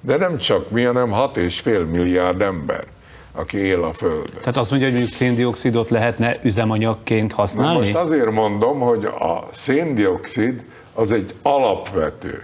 De 0.00 0.16
nem 0.16 0.36
csak 0.36 0.70
mi, 0.70 0.82
hanem 0.82 1.10
6,5 1.10 1.90
milliárd 1.90 2.42
ember, 2.42 2.84
aki 3.32 3.58
él 3.58 3.82
a 3.82 3.92
Földön. 3.92 4.38
Tehát 4.40 4.56
azt 4.56 4.70
mondja, 4.70 4.88
hogy 4.88 4.96
mondjuk 4.96 5.18
széndiokszidot 5.18 5.90
lehetne 5.90 6.38
üzemanyagként 6.42 7.32
használni? 7.32 7.72
Na 7.72 7.78
most 7.78 7.94
azért 7.94 8.30
mondom, 8.30 8.80
hogy 8.80 9.04
a 9.04 9.48
széndiokszid 9.52 10.62
az 10.94 11.12
egy 11.12 11.34
alapvető, 11.42 12.42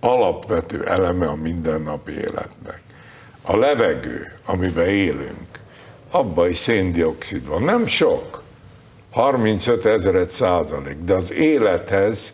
alapvető 0.00 0.86
eleme 0.86 1.26
a 1.26 1.34
mindennapi 1.34 2.12
életnek. 2.12 2.80
A 3.42 3.56
levegő, 3.56 4.32
amiben 4.44 4.88
élünk, 4.88 5.60
abban 6.12 6.48
is 6.48 6.56
széndiokszid 6.56 7.46
van. 7.46 7.62
Nem 7.62 7.86
sok, 7.86 8.42
35 9.10 9.86
ezeret 9.86 10.30
százalék, 10.30 10.96
de 11.04 11.14
az 11.14 11.32
élethez 11.32 12.32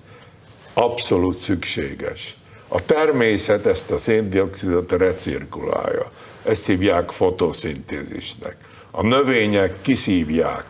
abszolút 0.75 1.39
szükséges. 1.39 2.37
A 2.69 2.85
természet 2.85 3.67
ezt 3.67 3.91
a 3.91 3.99
széndiokszidot 3.99 4.93
recirkulálja. 4.93 6.11
Ezt 6.45 6.67
hívják 6.67 7.11
fotoszintézisnek. 7.11 8.57
A 8.91 9.03
növények 9.03 9.77
kiszívják 9.83 10.65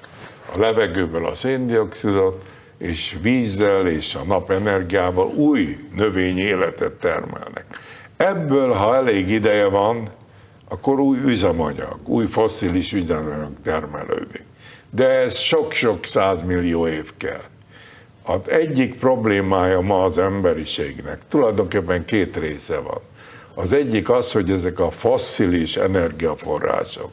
a 0.54 0.58
levegőből 0.58 1.26
a 1.26 1.34
széndiokszidot, 1.34 2.42
és 2.78 3.16
vízzel 3.22 3.86
és 3.86 4.14
a 4.14 4.24
napenergiával 4.24 5.26
új 5.26 5.78
növényi 5.94 6.40
életet 6.40 6.92
termelnek. 6.92 7.64
Ebből, 8.16 8.72
ha 8.72 8.94
elég 8.94 9.30
ideje 9.30 9.66
van, 9.66 10.10
akkor 10.68 11.00
új 11.00 11.18
üzemanyag, 11.18 11.96
új 12.04 12.26
fosszilis 12.26 12.92
üzemanyag 12.92 13.52
termelődik. 13.62 14.44
De 14.90 15.08
ez 15.08 15.36
sok-sok 15.36 16.04
százmillió 16.04 16.88
év 16.88 17.12
kell. 17.16 17.44
Az 18.22 18.40
egyik 18.48 18.98
problémája 18.98 19.80
ma 19.80 20.04
az 20.04 20.18
emberiségnek, 20.18 21.20
tulajdonképpen 21.28 22.04
két 22.04 22.36
része 22.36 22.78
van. 22.78 23.00
Az 23.54 23.72
egyik 23.72 24.10
az, 24.10 24.32
hogy 24.32 24.50
ezek 24.50 24.80
a 24.80 24.90
fosszilis 24.90 25.76
energiaforrások, 25.76 27.10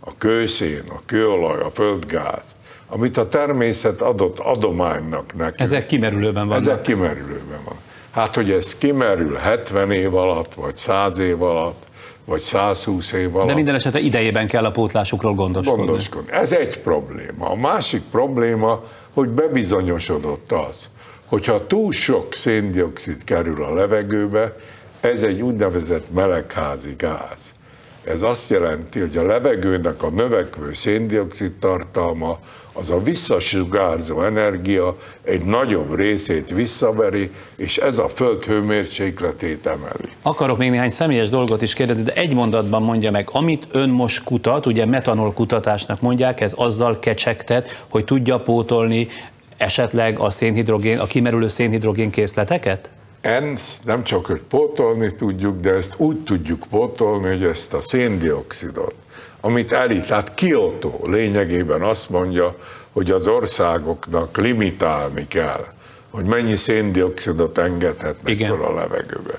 a 0.00 0.16
kőszén, 0.18 0.82
a 0.88 1.00
kőolaj, 1.06 1.60
a 1.60 1.70
földgáz, 1.70 2.44
amit 2.88 3.16
a 3.16 3.28
természet 3.28 4.00
adott 4.00 4.38
adománynak 4.38 5.34
nekünk. 5.34 5.60
Ezek 5.60 5.86
kimerülőben 5.86 6.48
vannak. 6.48 6.62
Ezek 6.62 6.80
kimerülőben 6.80 7.60
van. 7.64 7.76
Hát, 8.10 8.34
hogy 8.34 8.50
ez 8.50 8.78
kimerül 8.78 9.34
70 9.34 9.90
év 9.90 10.14
alatt, 10.14 10.54
vagy 10.54 10.76
100 10.76 11.18
év 11.18 11.42
alatt, 11.42 11.86
vagy 12.24 12.40
120 12.40 13.12
év 13.12 13.36
alatt. 13.36 13.48
De 13.48 13.54
minden 13.54 13.74
esetre 13.74 13.98
idejében 13.98 14.46
kell 14.46 14.64
a 14.64 14.70
pótlásukról 14.70 15.34
gondoskodni. 15.34 15.84
gondoskodni. 15.84 16.32
Ez 16.32 16.52
egy 16.52 16.78
probléma. 16.78 17.50
A 17.50 17.54
másik 17.54 18.02
probléma, 18.10 18.84
hogy 19.12 19.28
bebizonyosodott 19.28 20.52
az, 20.52 20.88
hogyha 21.26 21.66
túl 21.66 21.92
sok 21.92 22.34
széndiokszid 22.34 23.24
kerül 23.24 23.64
a 23.64 23.74
levegőbe, 23.74 24.56
ez 25.00 25.22
egy 25.22 25.40
úgynevezett 25.40 26.12
melegházi 26.14 26.94
gáz. 26.98 27.54
Ez 28.04 28.22
azt 28.22 28.50
jelenti, 28.50 29.00
hogy 29.00 29.16
a 29.16 29.22
levegőnek 29.22 30.02
a 30.02 30.10
növekvő 30.10 30.72
széndiokszid 30.72 31.52
tartalma 31.52 32.38
az 32.72 32.90
a 32.90 33.02
visszasugárzó 33.02 34.22
energia 34.22 34.96
egy 35.22 35.44
nagyobb 35.44 35.94
részét 35.94 36.50
visszaveri, 36.50 37.30
és 37.56 37.76
ez 37.76 37.98
a 37.98 38.08
föld 38.08 38.44
hőmérsékletét 38.44 39.66
emeli. 39.66 40.12
Akarok 40.22 40.58
még 40.58 40.70
néhány 40.70 40.90
személyes 40.90 41.28
dolgot 41.28 41.62
is 41.62 41.74
kérdezni, 41.74 42.02
de 42.02 42.12
egy 42.12 42.34
mondatban 42.34 42.82
mondja 42.82 43.10
meg, 43.10 43.28
amit 43.32 43.66
ön 43.70 43.88
most 43.88 44.24
kutat, 44.24 44.66
ugye 44.66 44.86
metanol 44.86 45.32
kutatásnak 45.32 46.00
mondják, 46.00 46.40
ez 46.40 46.52
azzal 46.56 46.98
kecsegtet, 46.98 47.84
hogy 47.88 48.04
tudja 48.04 48.40
pótolni 48.40 49.08
esetleg 49.56 50.18
a 50.18 50.30
szénhidrogén, 50.30 50.98
a 50.98 51.06
kimerülő 51.06 51.48
szénhidrogén 51.48 52.10
készleteket? 52.10 52.90
Ezt 53.22 53.84
nem 53.84 54.02
csak, 54.02 54.26
hogy 54.26 54.40
pótolni 54.40 55.14
tudjuk, 55.14 55.60
de 55.60 55.70
ezt 55.70 55.94
úgy 55.96 56.18
tudjuk 56.22 56.64
pótolni, 56.70 57.26
hogy 57.26 57.44
ezt 57.44 57.74
a 57.74 57.80
széndiokszidot, 57.80 58.94
amit 59.40 59.72
elít, 59.72 60.06
tehát 60.06 60.34
Kyoto 60.34 60.98
lényegében 61.04 61.82
azt 61.82 62.10
mondja, 62.10 62.56
hogy 62.92 63.10
az 63.10 63.26
országoknak 63.26 64.36
limitálni 64.36 65.28
kell, 65.28 65.64
hogy 66.10 66.24
mennyi 66.24 66.56
széndiokszidot 66.56 67.58
engedhetnek 67.58 68.32
Igen. 68.32 68.50
fel 68.50 68.66
a 68.66 68.74
levegőbe. 68.74 69.38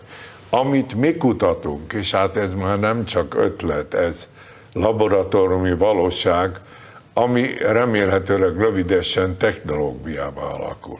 Amit 0.50 0.94
mi 0.94 1.18
kutatunk, 1.18 1.94
és 1.94 2.12
hát 2.12 2.36
ez 2.36 2.54
már 2.54 2.80
nem 2.80 3.06
csak 3.06 3.36
ötlet, 3.36 3.94
ez 3.94 4.28
laboratóriumi 4.74 5.74
valóság, 5.74 6.60
ami 7.14 7.58
remélhetőleg 7.58 8.58
rövidesen 8.58 9.38
technológiába 9.38 10.42
alakul. 10.42 11.00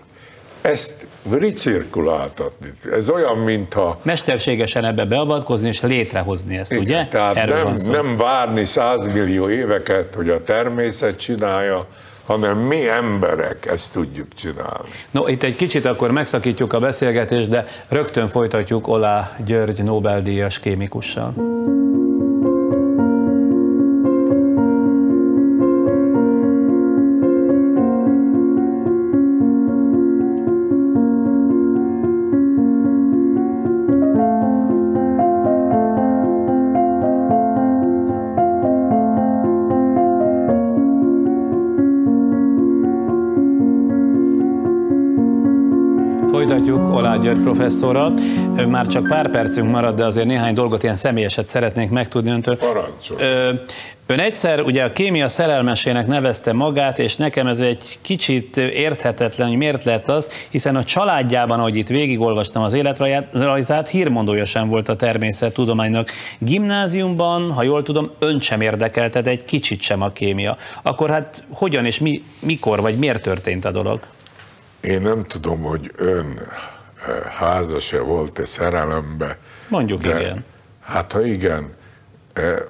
Ezt 0.62 1.06
recirkuláltatni. 1.32 2.74
Ez 2.92 3.10
olyan, 3.10 3.38
mintha... 3.38 4.00
Mesterségesen 4.02 4.86
ebbe 4.86 5.06
beavatkozni 5.06 5.68
és 5.68 5.82
létrehozni 5.82 6.58
ezt, 6.58 6.72
Igen, 6.72 6.84
ugye? 6.84 7.08
Tehát 7.08 7.46
nem, 7.46 7.74
nem 7.92 8.18
várni 8.18 8.66
százmillió 8.66 9.50
éveket, 9.50 10.16
hogy 10.16 10.30
a 10.30 10.44
természet 10.44 11.20
csinálja, 11.20 11.88
hanem 12.26 12.58
mi 12.58 12.88
emberek 12.88 13.66
ezt 13.66 13.94
tudjuk 13.94 14.28
csinálni. 14.36 14.90
No, 15.12 15.28
itt 15.28 15.44
egy 15.44 15.56
kicsit 15.56 15.86
akkor 15.86 16.12
megszakítjuk 16.12 16.74
a 16.74 16.80
beszélgetést, 16.80 17.50
de 17.50 17.68
rögtön 17.88 18.28
folytatjuk 18.28 18.88
Olá 18.88 19.36
György 19.46 19.84
Nobel-díjas 19.84 20.60
kémikussal. 20.60 21.34
Folytatjuk 46.64 46.96
Olá 46.96 47.18
György 47.18 47.42
professzorral. 47.42 48.14
Már 48.68 48.88
csak 48.88 49.08
pár 49.08 49.30
percünk 49.30 49.72
marad, 49.72 49.96
de 49.96 50.06
azért 50.06 50.28
néhány 50.28 50.54
dolgot 50.54 50.84
ilyen 50.84 50.96
személyeset 50.96 51.48
szeretnénk 51.48 51.92
megtudni 51.92 52.32
öntől. 52.32 52.58
Parancsolj. 52.58 53.24
Ön 54.06 54.20
egyszer 54.20 54.62
ugye 54.62 54.84
a 54.84 54.92
kémia 54.92 55.28
szerelmesének 55.28 56.08
nevezte 56.08 56.54
magát, 56.54 57.00
és 57.00 57.16
nekem 57.16 57.48
ez 57.48 57.60
egy 57.60 57.98
kicsit 58.02 58.58
érthetetlen, 58.58 59.48
hogy 59.48 59.58
miért 59.58 59.84
lett 59.84 60.08
az, 60.08 60.30
hiszen 60.50 60.76
a 60.76 60.84
családjában, 60.84 61.60
ahogy 61.60 61.76
itt 61.76 61.88
végigolvastam 61.88 62.64
az 62.64 62.74
életrajzát, 62.74 63.88
hírmondója 63.88 64.46
sem 64.46 64.68
volt 64.68 64.90
a 64.90 64.96
természettudománynak. 64.96 66.10
Gimnáziumban, 66.40 67.52
ha 67.52 67.64
jól 67.64 67.84
tudom, 67.84 68.10
ön 68.20 68.40
sem 68.40 68.62
érdekelte, 68.62 69.22
egy 69.22 69.46
kicsit 69.46 69.82
sem 69.82 70.02
a 70.02 70.10
kémia. 70.10 70.58
Akkor 70.82 71.10
hát 71.10 71.44
hogyan 71.54 71.86
és 71.86 72.00
mi, 72.00 72.24
mikor 72.40 72.82
vagy 72.82 72.98
miért 72.98 73.22
történt 73.22 73.66
a 73.66 73.72
dolog? 73.72 74.00
Én 74.84 75.02
nem 75.02 75.24
tudom, 75.26 75.62
hogy 75.62 75.92
ön 75.96 76.40
házas-e 77.38 78.00
volt-e 78.00 78.46
szerelembe. 78.46 79.38
Mondjuk 79.68 80.02
de, 80.02 80.20
igen. 80.20 80.46
Hát 80.82 81.12
ha 81.12 81.26
igen, 81.26 81.70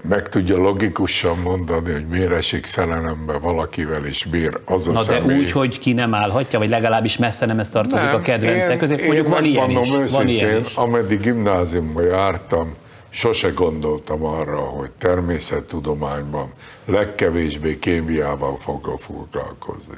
meg 0.02 0.30
tudja 0.30 0.58
logikusan 0.58 1.38
mondani, 1.38 1.92
hogy 1.92 2.08
miért 2.08 2.32
esik 2.32 2.66
szerelembe 2.66 3.38
valakivel, 3.38 4.06
és 4.06 4.26
miért 4.26 4.60
az 4.66 4.88
a 4.88 4.92
Na 4.92 5.02
személy. 5.02 5.28
de 5.28 5.34
úgy, 5.34 5.52
hogy 5.52 5.80
ki 5.80 5.94
nem 5.94 6.14
állhatja, 6.14 6.60
vagy 6.60 6.70
legalábbis 6.70 7.18
messze 7.18 7.46
nem 7.46 7.60
ez 7.60 7.70
tartozik 7.70 8.06
nem, 8.06 8.16
a 8.16 8.20
kedvencek 8.20 8.78
közé. 8.78 9.06
Mondjuk 9.06 9.28
van 9.28 9.46
ilyen 9.46 9.70
is. 9.70 9.78
Őszintén, 9.78 10.08
van 10.12 10.28
ilyen 10.28 10.62
is. 10.62 10.76
ameddig 10.76 11.20
gimnáziumba 11.20 12.02
jártam, 12.02 12.76
sose 13.10 13.50
gondoltam 13.50 14.26
arra, 14.26 14.60
hogy 14.60 14.90
természettudományban 14.98 16.52
legkevésbé 16.86 17.80
kémiával 17.80 18.58
fogok 18.60 19.02
foglalkozni. 19.02 19.98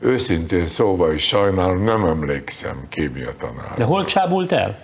Őszintén 0.00 0.66
szóval 0.66 1.14
is 1.14 1.26
sajnálom, 1.26 1.82
nem 1.82 2.04
emlékszem 2.04 2.86
kémia 2.88 3.32
tanárra. 3.38 3.74
De 3.76 3.84
hol 3.84 4.04
csábult 4.04 4.52
el? 4.52 4.78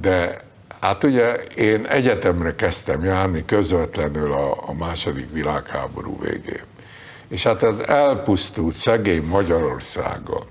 De 0.00 0.40
hát 0.80 1.04
ugye 1.04 1.34
én 1.54 1.86
egyetemre 1.86 2.54
kezdtem 2.54 3.04
járni 3.04 3.44
közvetlenül 3.44 4.32
a, 4.32 4.52
a 4.66 4.72
második 4.72 5.32
világháború 5.32 6.18
végén. 6.20 6.62
És 7.28 7.42
hát 7.42 7.62
ez 7.62 7.78
elpusztult 7.78 8.74
szegény 8.74 9.22
Magyarországon. 9.22 10.44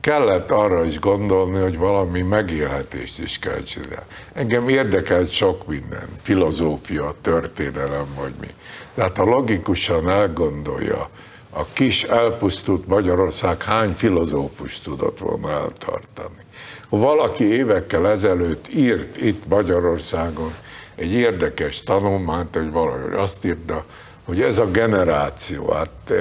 Kellett 0.00 0.50
arra 0.50 0.84
is 0.84 0.98
gondolni, 0.98 1.58
hogy 1.60 1.78
valami 1.78 2.20
megélhetést 2.20 3.18
is 3.18 3.38
kell 3.38 3.62
csinálni. 3.62 4.06
Engem 4.32 4.68
érdekelt 4.68 5.30
sok 5.30 5.66
minden, 5.66 6.08
filozófia, 6.22 7.14
történelem 7.20 8.06
vagy 8.18 8.32
mi. 8.40 8.48
Tehát 8.94 9.16
ha 9.16 9.24
logikusan 9.24 10.10
elgondolja, 10.10 11.10
a 11.58 11.66
kis 11.72 12.02
elpusztult 12.02 12.86
Magyarország 12.86 13.62
hány 13.62 13.92
filozófus 13.92 14.80
tudott 14.80 15.18
volna 15.18 15.50
eltartani. 15.50 16.44
Valaki 16.88 17.44
évekkel 17.44 18.08
ezelőtt 18.08 18.68
írt 18.74 19.22
itt 19.22 19.48
Magyarországon 19.48 20.54
egy 20.94 21.12
érdekes 21.12 21.82
tanulmányt, 21.82 22.54
hogy 22.54 22.70
valahogy 22.70 23.12
azt 23.12 23.44
írta, 23.44 23.84
hogy 24.24 24.42
ez 24.42 24.58
a 24.58 24.70
generáció, 24.70 25.70
hát 25.70 26.12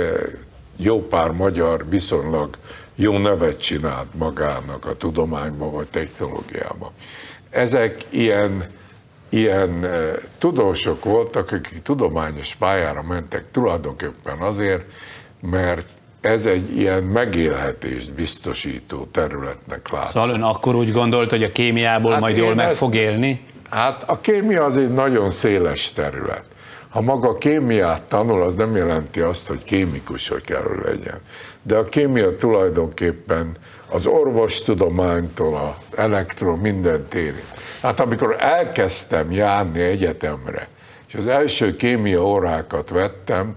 jó 0.76 1.08
pár 1.08 1.32
magyar 1.32 1.90
viszonylag 1.90 2.58
jó 2.96 3.18
nevet 3.18 3.62
csinált 3.62 4.14
magának 4.14 4.86
a 4.86 4.96
tudományban 4.96 5.72
vagy 5.72 5.88
technológiában. 5.88 6.92
Ezek 7.50 8.06
ilyen, 8.10 8.70
ilyen 9.30 9.86
tudósok 10.38 11.04
voltak, 11.04 11.52
akik 11.52 11.82
tudományos 11.82 12.56
pályára 12.56 13.02
mentek 13.02 13.44
tulajdonképpen 13.52 14.38
azért, 14.38 14.86
mert 15.42 15.88
ez 16.22 16.46
egy 16.46 16.78
ilyen 16.78 17.04
megélhetést 17.04 18.12
biztosító 18.12 19.08
területnek 19.12 19.90
látszik. 19.92 20.10
Szóval 20.10 20.30
ön 20.36 20.42
akkor 20.42 20.76
úgy 20.76 20.92
gondolt, 20.92 21.30
hogy 21.30 21.44
a 21.44 21.52
kémiából 21.52 22.12
hát 22.12 22.20
majd 22.20 22.38
jól 22.38 22.56
meg 22.56 22.70
ezt, 22.70 22.78
fog 22.78 22.96
élni? 22.96 23.42
Hát 23.70 24.04
a 24.06 24.20
kémia 24.20 24.64
az 24.64 24.78
egy 24.78 24.94
nagyon 24.94 25.32
széles 25.32 25.92
terület. 25.94 26.44
Ha 26.90 27.02
maga 27.02 27.38
kémiát 27.38 28.02
tanul, 28.02 28.44
az 28.44 28.54
nem 28.54 28.76
jelenti 28.76 29.20
azt, 29.20 29.48
hogy 29.48 29.64
kémikus 29.64 30.28
hogy 30.28 30.42
kell, 30.42 30.82
legyen. 30.84 31.20
De 31.62 31.76
a 31.76 31.86
kémia 31.86 32.38
tulajdonképpen 32.38 33.52
az 33.90 34.06
orvostudománytól, 34.06 35.56
az 35.56 35.98
elektron 35.98 36.60
minden 36.60 37.06
téri. 37.10 37.44
Hát 37.82 38.00
amikor 38.00 38.36
elkezdtem 38.40 39.32
járni 39.32 39.82
egyetemre, 39.82 40.68
és 41.08 41.14
az 41.14 41.28
első 41.28 41.76
kémia 41.76 42.26
órákat 42.26 42.90
vettem, 42.90 43.56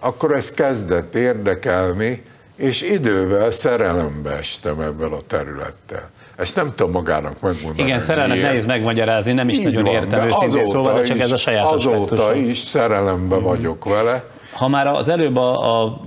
akkor 0.00 0.34
ez 0.36 0.50
kezdett 0.50 1.14
érdekelni, 1.14 2.22
és 2.56 2.82
idővel 2.82 3.50
szerelembe 3.50 4.30
estem 4.30 4.80
ebben 4.80 5.12
a 5.12 5.20
területtel. 5.26 6.10
Ezt 6.36 6.56
nem 6.56 6.72
tudom 6.74 6.92
magának 6.92 7.40
megmondani. 7.40 7.88
Igen, 7.88 8.00
szerelmet 8.00 8.40
nehéz 8.40 8.66
megmagyarázni, 8.66 9.32
nem 9.32 9.48
is 9.48 9.58
Így 9.58 9.64
nagyon 9.64 9.82
van, 9.82 9.92
értem 9.92 10.24
őszintén 10.24 10.66
szóval, 10.66 11.00
de 11.00 11.06
csak 11.06 11.16
is, 11.16 11.22
ez 11.22 11.30
a 11.30 11.36
saját 11.36 11.72
Azóta 11.72 12.00
aspektusom. 12.00 12.48
is 12.48 12.58
szerelembe 12.58 13.36
mm. 13.36 13.42
vagyok 13.42 13.84
vele. 13.84 14.24
Ha 14.52 14.68
már 14.68 14.86
az 14.86 15.08
előbb 15.08 15.36
a, 15.36 15.82
a 15.82 16.00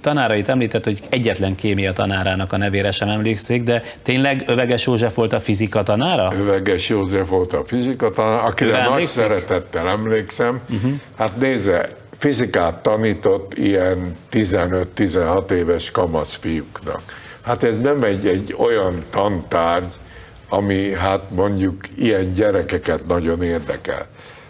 tanárait 0.00 0.48
említett, 0.48 0.84
hogy 0.84 1.00
egyetlen 1.10 1.54
kémia 1.54 1.92
tanárának 1.92 2.52
a 2.52 2.56
nevére 2.56 2.90
sem 2.90 3.08
emlékszik, 3.08 3.62
de 3.62 3.82
tényleg 4.02 4.42
Öveges 4.46 4.86
József 4.86 5.14
volt 5.14 5.32
a 5.32 5.40
fizika 5.40 5.82
tanára? 5.82 6.32
Öveges 6.38 6.88
József 6.88 7.28
volt 7.28 7.52
a 7.52 7.62
fizika 7.66 8.10
tanára, 8.10 8.42
akire 8.42 8.88
nagy 8.88 9.06
szeretettel 9.06 9.88
emlékszem. 9.88 10.60
Uh-huh. 10.70 10.92
Hát 11.16 11.36
nézze, 11.36 11.88
fizikát 12.24 12.74
tanított 12.74 13.54
ilyen 13.54 14.16
15-16 14.32 15.50
éves 15.50 15.90
kamasz 15.90 16.34
fiúknak. 16.34 17.00
Hát 17.42 17.62
ez 17.62 17.80
nem 17.80 18.02
egy, 18.02 18.28
egy 18.28 18.54
olyan 18.58 19.04
tantárgy, 19.10 19.92
ami 20.48 20.92
hát 20.92 21.30
mondjuk 21.30 21.76
ilyen 21.96 22.32
gyerekeket 22.32 23.06
nagyon 23.06 23.42
érdekel. 23.42 24.06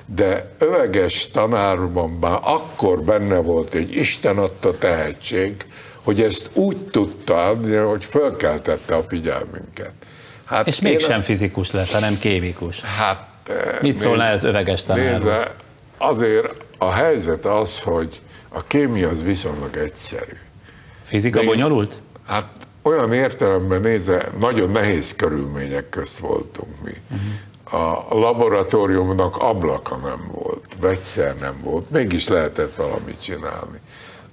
De 0.06 0.50
öveges 0.58 1.30
tanárban 1.30 2.10
már 2.10 2.38
akkor 2.42 3.02
benne 3.02 3.36
volt 3.36 3.74
egy 3.74 3.96
Isten 3.96 4.38
adta 4.38 4.78
tehetség, 4.78 5.64
hogy 6.02 6.22
ezt 6.22 6.50
úgy 6.52 6.76
tudta 6.76 7.46
adni, 7.46 7.76
hogy 7.76 8.04
fölkeltette 8.04 8.94
a 8.94 9.02
figyelmünket. 9.02 9.92
Hát 10.44 10.66
És 10.66 10.80
mégsem 10.80 11.18
a... 11.18 11.22
fizikus 11.22 11.70
lett, 11.70 11.90
hanem 11.90 12.18
kémikus. 12.18 12.80
Hát... 12.80 13.28
Mit 13.80 13.96
szólna 13.96 14.24
ez 14.24 14.44
öveges 14.44 14.82
tanárról? 14.82 15.12
Nézze, 15.12 15.54
azért 15.98 16.63
a 16.78 16.90
helyzet 16.90 17.44
az, 17.44 17.80
hogy 17.80 18.20
a 18.48 18.62
kémia 18.62 19.08
az 19.08 19.22
viszonylag 19.22 19.76
egyszerű. 19.76 20.36
Fizika 21.02 21.38
De 21.38 21.44
bonyolult? 21.44 22.00
Hát 22.26 22.48
olyan 22.82 23.12
értelemben 23.12 23.80
nézve, 23.80 24.28
nagyon 24.40 24.70
nehéz 24.70 25.16
körülmények 25.16 25.88
közt 25.88 26.18
voltunk 26.18 26.82
mi. 26.84 26.92
Uh-huh. 27.10 27.32
A 28.08 28.14
laboratóriumnak 28.14 29.36
ablaka 29.36 29.96
nem 29.96 30.30
volt, 30.32 30.64
vegyszer 30.80 31.36
nem 31.36 31.60
volt, 31.62 31.90
mégis 31.90 32.28
lehetett 32.28 32.74
valamit 32.74 33.22
csinálni. 33.22 33.80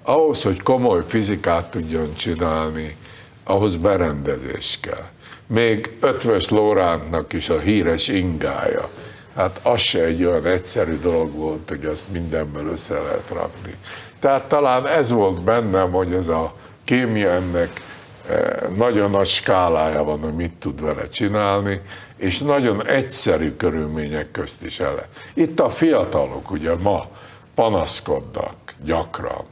Ahhoz, 0.04 0.43
hogy 0.43 0.62
komoly 0.62 1.04
fizikát 1.08 1.71
tudjon 1.71 2.15
csinálni, 2.15 2.95
ahhoz 3.43 3.75
berendezés 3.75 4.80
kell. 4.82 5.06
Még 5.47 5.91
Ötvös 5.99 6.49
Lórántnak 6.49 7.34
is 7.34 7.49
a 7.49 7.60
híres 7.60 8.08
ingája, 8.08 8.89
hát 9.35 9.59
az 9.63 9.79
se 9.79 10.03
egy 10.03 10.23
olyan 10.23 10.45
egyszerű 10.45 10.99
dolog 10.99 11.35
volt, 11.35 11.69
hogy 11.69 11.85
azt 11.85 12.11
mindenből 12.11 12.67
össze 12.71 12.93
lehet 12.93 13.29
rakni. 13.33 13.75
Tehát 14.19 14.43
talán 14.43 14.87
ez 14.87 15.11
volt 15.11 15.41
bennem, 15.41 15.91
hogy 15.91 16.13
ez 16.13 16.27
a 16.27 16.53
kémia 16.83 17.29
ennek 17.29 17.81
eh, 18.29 18.47
nagyon 18.75 19.11
nagy 19.11 19.27
skálája 19.27 20.03
van, 20.03 20.19
hogy 20.19 20.35
mit 20.35 20.53
tud 20.53 20.81
vele 20.81 21.09
csinálni, 21.09 21.81
és 22.17 22.39
nagyon 22.39 22.87
egyszerű 22.87 23.55
körülmények 23.55 24.31
közt 24.31 24.63
is 24.63 24.79
ele. 24.79 25.07
Itt 25.33 25.59
a 25.59 25.69
fiatalok 25.69 26.51
ugye 26.51 26.75
ma 26.75 27.07
panaszkodnak 27.55 28.55
gyakran. 28.83 29.45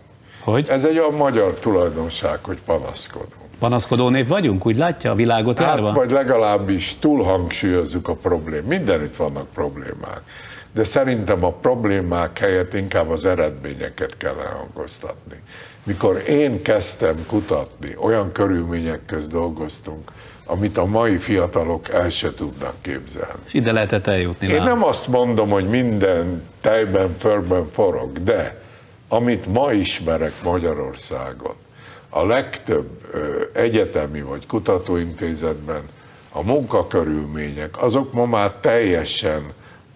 Hogy? 0.43 0.69
Ez 0.69 0.83
egy 0.83 0.97
olyan 0.97 1.13
magyar 1.13 1.53
tulajdonság, 1.53 2.39
hogy 2.41 2.57
panaszkodunk. 2.65 3.48
Panaszkodó 3.59 4.09
nép 4.09 4.27
vagyunk, 4.27 4.65
úgy 4.65 4.77
látja 4.77 5.11
a 5.11 5.15
világot 5.15 5.59
hát, 5.59 5.67
járva? 5.67 5.91
vagy 5.91 6.11
legalábbis 6.11 6.95
túlhangsúlyozzuk 6.99 8.07
a 8.07 8.13
problémát. 8.13 8.67
Mindenütt 8.67 9.15
vannak 9.15 9.47
problémák. 9.53 10.21
De 10.73 10.83
szerintem 10.83 11.43
a 11.43 11.51
problémák 11.51 12.37
helyett 12.37 12.73
inkább 12.73 13.09
az 13.09 13.25
eredményeket 13.25 14.17
kell 14.17 14.35
hangoztatni. 14.57 15.41
Mikor 15.83 16.23
én 16.27 16.61
kezdtem 16.61 17.15
kutatni, 17.27 17.95
olyan 18.01 18.31
körülmények 18.31 19.05
közt 19.05 19.29
dolgoztunk, 19.29 20.11
amit 20.45 20.77
a 20.77 20.85
mai 20.85 21.17
fiatalok 21.17 21.89
el 21.89 22.09
se 22.09 22.33
tudnak 22.33 22.73
képzelni. 22.81 23.39
És 23.45 23.53
ide 23.53 23.71
lehetett 23.71 24.07
eljutni. 24.07 24.47
Én 24.47 24.63
nem 24.63 24.83
azt 24.83 25.07
mondom, 25.07 25.49
hogy 25.49 25.65
minden 25.65 26.43
tejben, 26.61 27.15
förben 27.17 27.65
forog, 27.71 28.23
de 28.23 28.61
amit 29.07 29.45
ma 29.45 29.71
ismerek 29.71 30.33
Magyarországon, 30.43 31.55
a 32.09 32.25
legtöbb 32.25 32.89
egyetemi 33.53 34.21
vagy 34.21 34.47
kutatóintézetben 34.47 35.81
a 36.31 36.43
munkakörülmények, 36.43 37.81
azok 37.81 38.13
ma 38.13 38.25
már 38.25 38.51
teljesen 38.51 39.43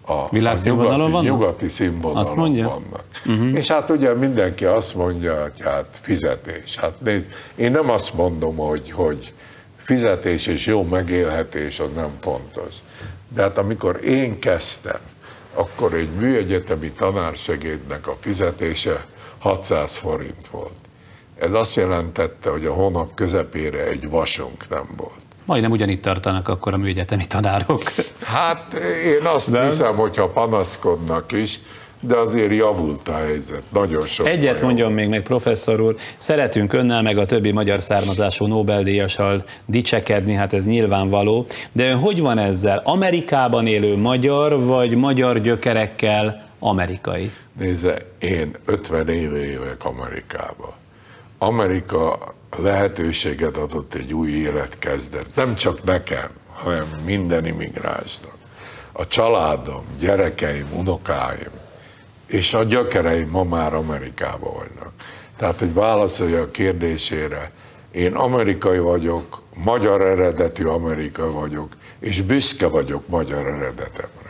a, 0.06 0.12
a 0.12 0.28
nyugati, 0.32 0.70
vannak? 0.70 1.22
nyugati 1.22 1.68
színvonalon 1.68 2.20
azt 2.20 2.36
mondja? 2.36 2.68
vannak. 2.68 3.04
Uh-huh. 3.26 3.58
És 3.58 3.68
hát 3.68 3.90
ugye 3.90 4.14
mindenki 4.14 4.64
azt 4.64 4.94
mondja, 4.94 5.42
hogy 5.42 5.60
hát 5.60 5.86
fizetés. 6.00 6.76
Hát 6.76 7.00
nézd, 7.00 7.28
én 7.54 7.70
nem 7.70 7.90
azt 7.90 8.14
mondom, 8.14 8.56
hogy, 8.56 8.90
hogy 8.90 9.32
fizetés 9.76 10.46
és 10.46 10.66
jó 10.66 10.82
megélhetés 10.82 11.80
az 11.80 11.88
nem 11.94 12.10
fontos. 12.20 12.74
De 13.28 13.42
hát 13.42 13.58
amikor 13.58 14.04
én 14.04 14.38
kezdtem, 14.38 14.98
akkor 15.54 15.94
egy 15.94 16.10
műegyetemi 16.18 16.90
tanársegédnek 16.90 18.06
a 18.06 18.16
fizetése 18.20 19.06
600 19.38 19.96
forint 19.96 20.46
volt. 20.46 20.83
Ez 21.38 21.52
azt 21.52 21.76
jelentette, 21.76 22.50
hogy 22.50 22.66
a 22.66 22.72
hónap 22.72 23.14
közepére 23.14 23.86
egy 23.86 24.08
vasunk 24.08 24.68
nem 24.68 24.88
volt. 24.96 25.22
Majdnem 25.44 25.70
ugyanitt 25.70 26.02
tartanak 26.02 26.48
akkor 26.48 26.74
a 26.74 26.76
műegyetemi 26.76 27.26
tanárok. 27.26 27.82
Hát 28.24 28.72
én 29.04 29.26
azt 29.26 29.50
nem? 29.50 29.64
hiszem, 29.64 29.94
hogyha 29.94 30.28
panaszkodnak 30.28 31.32
is, 31.32 31.58
de 32.00 32.16
azért 32.16 32.52
javult 32.52 33.08
a 33.08 33.16
helyzet. 33.16 33.62
Nagyon 33.72 34.06
sok. 34.06 34.28
Egyet 34.28 34.60
mondjon 34.60 34.92
még 34.92 35.08
meg, 35.08 35.22
professzor 35.22 35.80
úr, 35.80 35.96
szeretünk 36.16 36.72
önnel 36.72 37.02
meg 37.02 37.18
a 37.18 37.26
többi 37.26 37.50
magyar 37.50 37.82
származású 37.82 38.46
Nobel-díjassal 38.46 39.44
dicsekedni, 39.66 40.32
hát 40.32 40.52
ez 40.52 40.66
nyilvánvaló, 40.66 41.46
de 41.72 41.88
ön 41.88 41.98
hogy 41.98 42.20
van 42.20 42.38
ezzel? 42.38 42.82
Amerikában 42.84 43.66
élő 43.66 43.96
magyar, 43.96 44.64
vagy 44.64 44.96
magyar 44.96 45.40
gyökerekkel 45.40 46.44
amerikai? 46.58 47.30
Nézze, 47.58 47.96
én 48.18 48.50
50 48.64 49.08
éve 49.08 49.44
évek 49.44 49.84
Amerikába. 49.84 50.74
Amerika 51.38 52.34
lehetőséget 52.56 53.56
adott 53.56 53.94
egy 53.94 54.12
új 54.12 54.30
életkezdet. 54.30 55.26
Nem 55.34 55.54
csak 55.54 55.84
nekem, 55.84 56.28
hanem 56.52 56.86
minden 57.04 57.46
immigránsnak. 57.46 58.34
A 58.92 59.06
családom, 59.06 59.84
gyerekeim, 59.98 60.66
unokáim, 60.72 61.50
és 62.26 62.54
a 62.54 62.64
gyökereim 62.64 63.28
ma 63.28 63.42
már 63.44 63.74
Amerikában 63.74 64.52
vannak. 64.52 64.92
Tehát, 65.36 65.58
hogy 65.58 65.74
válaszolja 65.74 66.40
a 66.40 66.50
kérdésére, 66.50 67.50
én 67.90 68.14
amerikai 68.14 68.78
vagyok, 68.78 69.42
magyar 69.54 70.00
eredetű 70.00 70.64
amerikai 70.64 71.30
vagyok, 71.30 71.76
és 71.98 72.22
büszke 72.22 72.66
vagyok 72.66 73.08
magyar 73.08 73.46
eredetemre. 73.46 74.23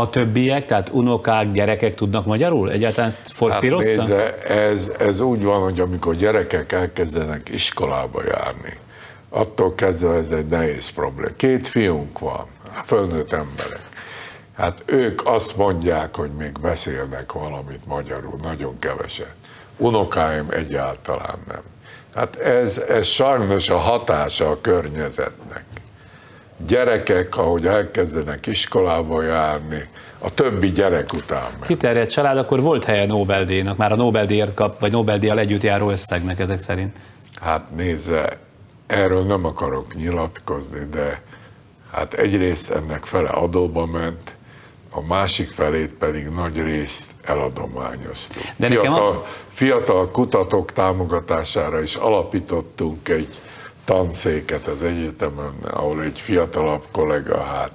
A 0.00 0.10
többiek, 0.10 0.64
tehát 0.64 0.88
unokák, 0.88 1.52
gyerekek 1.52 1.94
tudnak 1.94 2.26
magyarul? 2.26 2.70
Egyáltalán 2.70 3.08
ezt 3.08 3.32
forszírozta? 3.32 4.00
Hát 4.00 4.08
nézze, 4.08 4.38
ez, 4.42 4.90
ez 4.98 5.20
úgy 5.20 5.42
van, 5.42 5.62
hogy 5.62 5.80
amikor 5.80 6.14
gyerekek 6.14 6.72
elkezdenek 6.72 7.48
iskolába 7.48 8.22
járni, 8.24 8.76
attól 9.28 9.74
kezdve 9.74 10.14
ez 10.14 10.30
egy 10.30 10.46
nehéz 10.46 10.88
probléma. 10.88 11.34
Két 11.36 11.68
fiunk 11.68 12.18
van, 12.18 12.46
fölnőtt 12.84 13.32
emberek. 13.32 13.80
Hát 14.56 14.82
ők 14.86 15.26
azt 15.26 15.56
mondják, 15.56 16.16
hogy 16.16 16.30
még 16.38 16.52
beszélnek 16.60 17.32
valamit 17.32 17.86
magyarul, 17.86 18.34
nagyon 18.42 18.78
keveset. 18.78 19.34
Unokáim 19.76 20.46
egyáltalán 20.50 21.38
nem. 21.48 21.62
Hát 22.14 22.36
ez, 22.36 22.78
ez 22.78 23.06
sajnos 23.06 23.70
a 23.70 23.76
hatása 23.76 24.50
a 24.50 24.60
környezetnek. 24.60 25.64
Gyerekek, 26.66 27.36
ahogy 27.36 27.66
elkezdenek 27.66 28.46
iskolába 28.46 29.22
járni, 29.22 29.88
a 30.18 30.34
többi 30.34 30.70
gyerek 30.70 31.12
után 31.12 31.50
megy. 31.58 31.68
Kiterjedt 31.68 32.10
család, 32.10 32.36
akkor 32.36 32.60
volt 32.60 32.84
helye 32.84 33.06
Nobel-díjnak, 33.06 33.76
már 33.76 33.92
a 33.92 33.96
Nobel-díjat 33.96 34.54
kap, 34.54 34.80
vagy 34.80 34.92
Nobel-díjjal 34.92 35.38
együtt 35.38 35.62
járó 35.62 35.90
összegnek 35.90 36.38
ezek 36.38 36.60
szerint. 36.60 36.96
Hát 37.40 37.70
nézze, 37.76 38.38
erről 38.86 39.22
nem 39.22 39.44
akarok 39.44 39.94
nyilatkozni, 39.94 40.88
de 40.90 41.22
hát 41.90 42.14
egyrészt 42.14 42.70
ennek 42.70 43.04
fele 43.04 43.28
adóba 43.28 43.86
ment, 43.86 44.36
a 44.90 45.00
másik 45.00 45.50
felét 45.50 45.90
pedig 45.90 46.28
nagy 46.28 46.62
részt 46.62 47.10
eladományoztuk. 47.22 48.42
De 48.56 48.66
fiatal, 48.66 49.10
a... 49.10 49.26
fiatal 49.48 50.10
kutatók 50.10 50.72
támogatására 50.72 51.82
is 51.82 51.94
alapítottunk 51.94 53.08
egy 53.08 53.28
tanszéket 53.88 54.66
az 54.66 54.82
egyetemen, 54.82 55.52
ahol 55.70 56.02
egy 56.02 56.18
fiatalabb 56.18 56.84
kollega 56.90 57.42
hát 57.42 57.72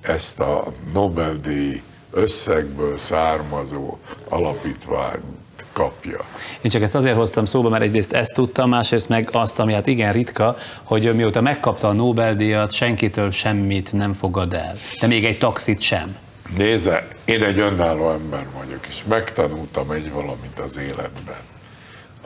ezt 0.00 0.40
a 0.40 0.72
Nobel-díj 0.92 1.82
összegből 2.10 2.98
származó 2.98 3.98
alapítványt 4.28 5.64
kapja. 5.72 6.24
Én 6.60 6.70
csak 6.70 6.82
ezt 6.82 6.94
azért 6.94 7.16
hoztam 7.16 7.44
szóba, 7.44 7.68
mert 7.68 7.82
egyrészt 7.82 8.12
ezt 8.12 8.32
tudtam, 8.32 8.68
másrészt 8.68 9.08
meg 9.08 9.28
azt, 9.32 9.58
ami 9.58 9.72
hát 9.72 9.86
igen 9.86 10.12
ritka, 10.12 10.56
hogy 10.82 11.14
mióta 11.14 11.40
megkapta 11.40 11.88
a 11.88 11.92
Nobel-díjat, 11.92 12.72
senkitől 12.72 13.30
semmit 13.30 13.92
nem 13.92 14.12
fogad 14.12 14.54
el. 14.54 14.76
De 15.00 15.06
még 15.06 15.24
egy 15.24 15.38
taxit 15.38 15.80
sem. 15.80 16.16
Nézze, 16.56 17.06
én 17.24 17.42
egy 17.42 17.58
önálló 17.58 18.10
ember 18.10 18.46
vagyok, 18.58 18.86
és 18.88 19.02
megtanultam 19.08 19.90
egy 19.90 20.12
valamit 20.12 20.58
az 20.58 20.76
életben. 20.78 21.53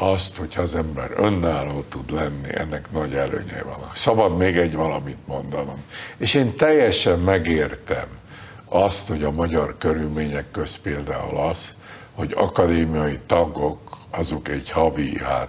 Azt, 0.00 0.36
hogyha 0.36 0.62
az 0.62 0.74
ember 0.74 1.10
önálló 1.16 1.84
tud 1.88 2.10
lenni, 2.12 2.48
ennek 2.54 2.92
nagy 2.92 3.14
előnye 3.14 3.62
van. 3.62 3.90
Szabad 3.94 4.36
még 4.36 4.56
egy 4.56 4.74
valamit 4.74 5.26
mondanom. 5.26 5.84
És 6.16 6.34
én 6.34 6.56
teljesen 6.56 7.18
megértem 7.18 8.06
azt, 8.64 9.08
hogy 9.08 9.24
a 9.24 9.30
magyar 9.30 9.74
körülmények 9.78 10.50
köz 10.50 10.76
például 10.76 11.38
az, 11.38 11.74
hogy 12.14 12.32
akadémiai 12.36 13.18
tagok 13.26 13.98
azok 14.10 14.48
egy 14.48 14.70
havi 14.70 15.18
hát, 15.18 15.48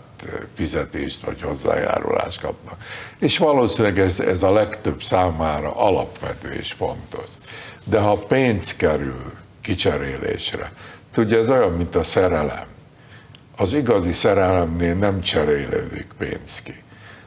fizetést 0.54 1.24
vagy 1.24 1.42
hozzájárulást 1.42 2.42
kapnak. 2.42 2.78
És 3.18 3.38
valószínűleg 3.38 4.00
ez, 4.00 4.20
ez 4.20 4.44
a 4.44 4.52
legtöbb 4.52 5.04
számára 5.04 5.76
alapvető 5.76 6.52
és 6.52 6.72
fontos. 6.72 7.26
De 7.84 8.00
ha 8.00 8.18
pénz 8.18 8.76
kerül 8.76 9.34
kicserélésre, 9.62 10.72
tudja, 11.14 11.38
ez 11.38 11.50
olyan, 11.50 11.72
mint 11.72 11.96
a 11.96 12.04
szerelem. 12.04 12.66
Az 13.62 13.74
igazi 13.74 14.12
szerelemnél 14.12 14.94
nem 14.94 15.22
cserélődik 15.22 16.08
pénz 16.18 16.62
ki. 16.64 16.84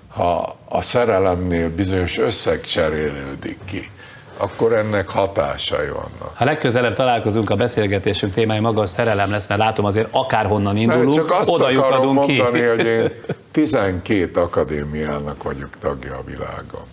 Ha 0.09 0.57
a 0.68 0.83
szerelemnél 0.83 1.71
bizonyos 1.71 2.18
összeg 2.18 2.61
cserélődik 2.61 3.59
ki, 3.64 3.90
akkor 4.37 4.73
ennek 4.73 5.09
hatásai 5.09 5.88
vannak. 5.88 6.33
Ha 6.35 6.45
legközelebb 6.45 6.95
találkozunk, 6.95 7.51
a 7.51 7.55
beszélgetésünk 7.55 8.33
témája 8.33 8.61
maga 8.61 8.83
a 8.83 8.87
szerelem 8.87 9.31
lesz, 9.31 9.49
mert 9.49 9.61
látom 9.61 9.85
azért 9.85 10.09
akárhonnan 10.11 10.77
indulunk, 10.77 11.14
csak 11.14 11.33
azt 11.33 11.49
oda 11.49 11.66
akarom 11.66 12.14
mondani, 12.14 12.61
ki. 12.61 12.66
hogy 12.66 12.87
én 12.87 13.12
12 13.53 14.40
akadémiának 14.40 15.42
vagyok 15.42 15.71
tagja 15.79 16.14
a 16.16 16.23
világon. 16.27 16.85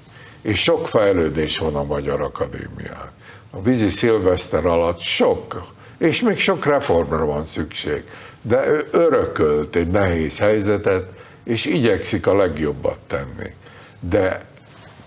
És 0.41 0.59
sok 0.61 0.87
fejlődés 0.87 1.57
van 1.57 1.75
a 1.75 1.83
Magyar 1.83 2.21
Akadémián 2.21 3.11
a 3.51 3.61
vízi 3.61 3.89
szilveszter 3.89 4.65
alatt 4.65 4.99
sok, 4.99 5.63
és 5.97 6.21
még 6.21 6.39
sok 6.39 6.65
reformra 6.65 7.25
van 7.25 7.45
szükség, 7.45 8.03
de 8.41 8.67
ő 8.67 8.87
örökölt 8.91 9.75
egy 9.75 9.87
nehéz 9.87 10.39
helyzetet, 10.39 11.05
és 11.43 11.65
igyekszik 11.65 12.27
a 12.27 12.35
legjobbat 12.35 12.97
tenni. 13.07 13.53
De 13.99 14.45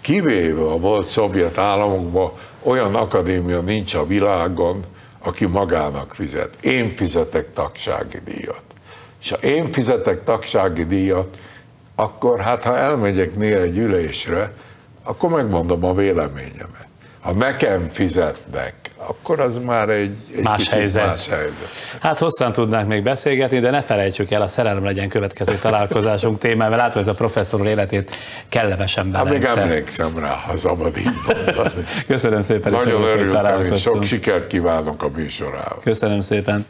kivéve 0.01 0.63
a 0.63 0.79
volt 0.79 1.09
szovjet 1.09 1.59
államokban, 1.59 2.33
olyan 2.63 2.95
akadémia 2.95 3.61
nincs 3.61 3.95
a 3.95 4.07
világon, 4.07 4.85
aki 5.19 5.47
magának 5.47 6.15
fizet. 6.15 6.57
Én 6.61 6.89
fizetek 6.89 7.53
tagsági 7.53 8.19
díjat. 8.25 8.63
És 9.23 9.31
ha 9.31 9.37
én 9.37 9.69
fizetek 9.69 10.25
tagsági 10.25 10.85
díjat, 10.85 11.37
akkor 11.95 12.41
hát 12.41 12.63
ha 12.63 12.77
elmegyek 12.77 13.37
néha 13.37 13.61
egy 13.61 13.79
ülésre, 13.79 14.53
akkor 15.03 15.31
megmondom 15.31 15.85
a 15.85 15.95
véleményemet. 15.95 16.87
Ha 17.21 17.33
nekem 17.33 17.89
fizetnek, 17.89 18.82
akkor 19.07 19.41
az 19.41 19.59
már 19.59 19.89
egy, 19.89 20.17
egy 20.37 20.43
más, 20.43 20.69
helyzet. 20.69 21.07
más 21.07 21.29
helyzet. 21.29 21.69
Hát 22.01 22.19
hosszan 22.19 22.53
tudnánk 22.53 22.89
még 22.89 23.03
beszélgetni, 23.03 23.61
de 23.61 23.71
ne 23.71 23.81
felejtsük 23.81 24.31
el, 24.31 24.43
a 24.43 24.47
szerelem 24.47 24.85
legyen 24.85 25.09
következő 25.09 25.55
találkozásunk 25.55 26.39
témával. 26.39 26.77
Látva 26.77 27.01
ez 27.01 27.07
a 27.07 27.15
professzor 27.15 27.67
életét 27.67 28.17
kellemesen 28.49 29.11
belengte. 29.11 29.49
Hát 29.49 29.57
még 29.57 29.65
emlékszem 29.65 30.19
rá, 30.19 30.35
ha 30.47 30.57
szabad 30.57 30.97
így 30.97 31.09
Köszönöm 32.07 32.43
szépen. 32.43 32.73
Nagyon 32.73 33.03
örültem, 33.03 33.77
sok 33.77 34.05
sikert 34.05 34.47
kívánok 34.47 35.03
a 35.03 35.09
műsorához. 35.09 35.83
Köszönöm 35.83 36.21
szépen. 36.21 36.67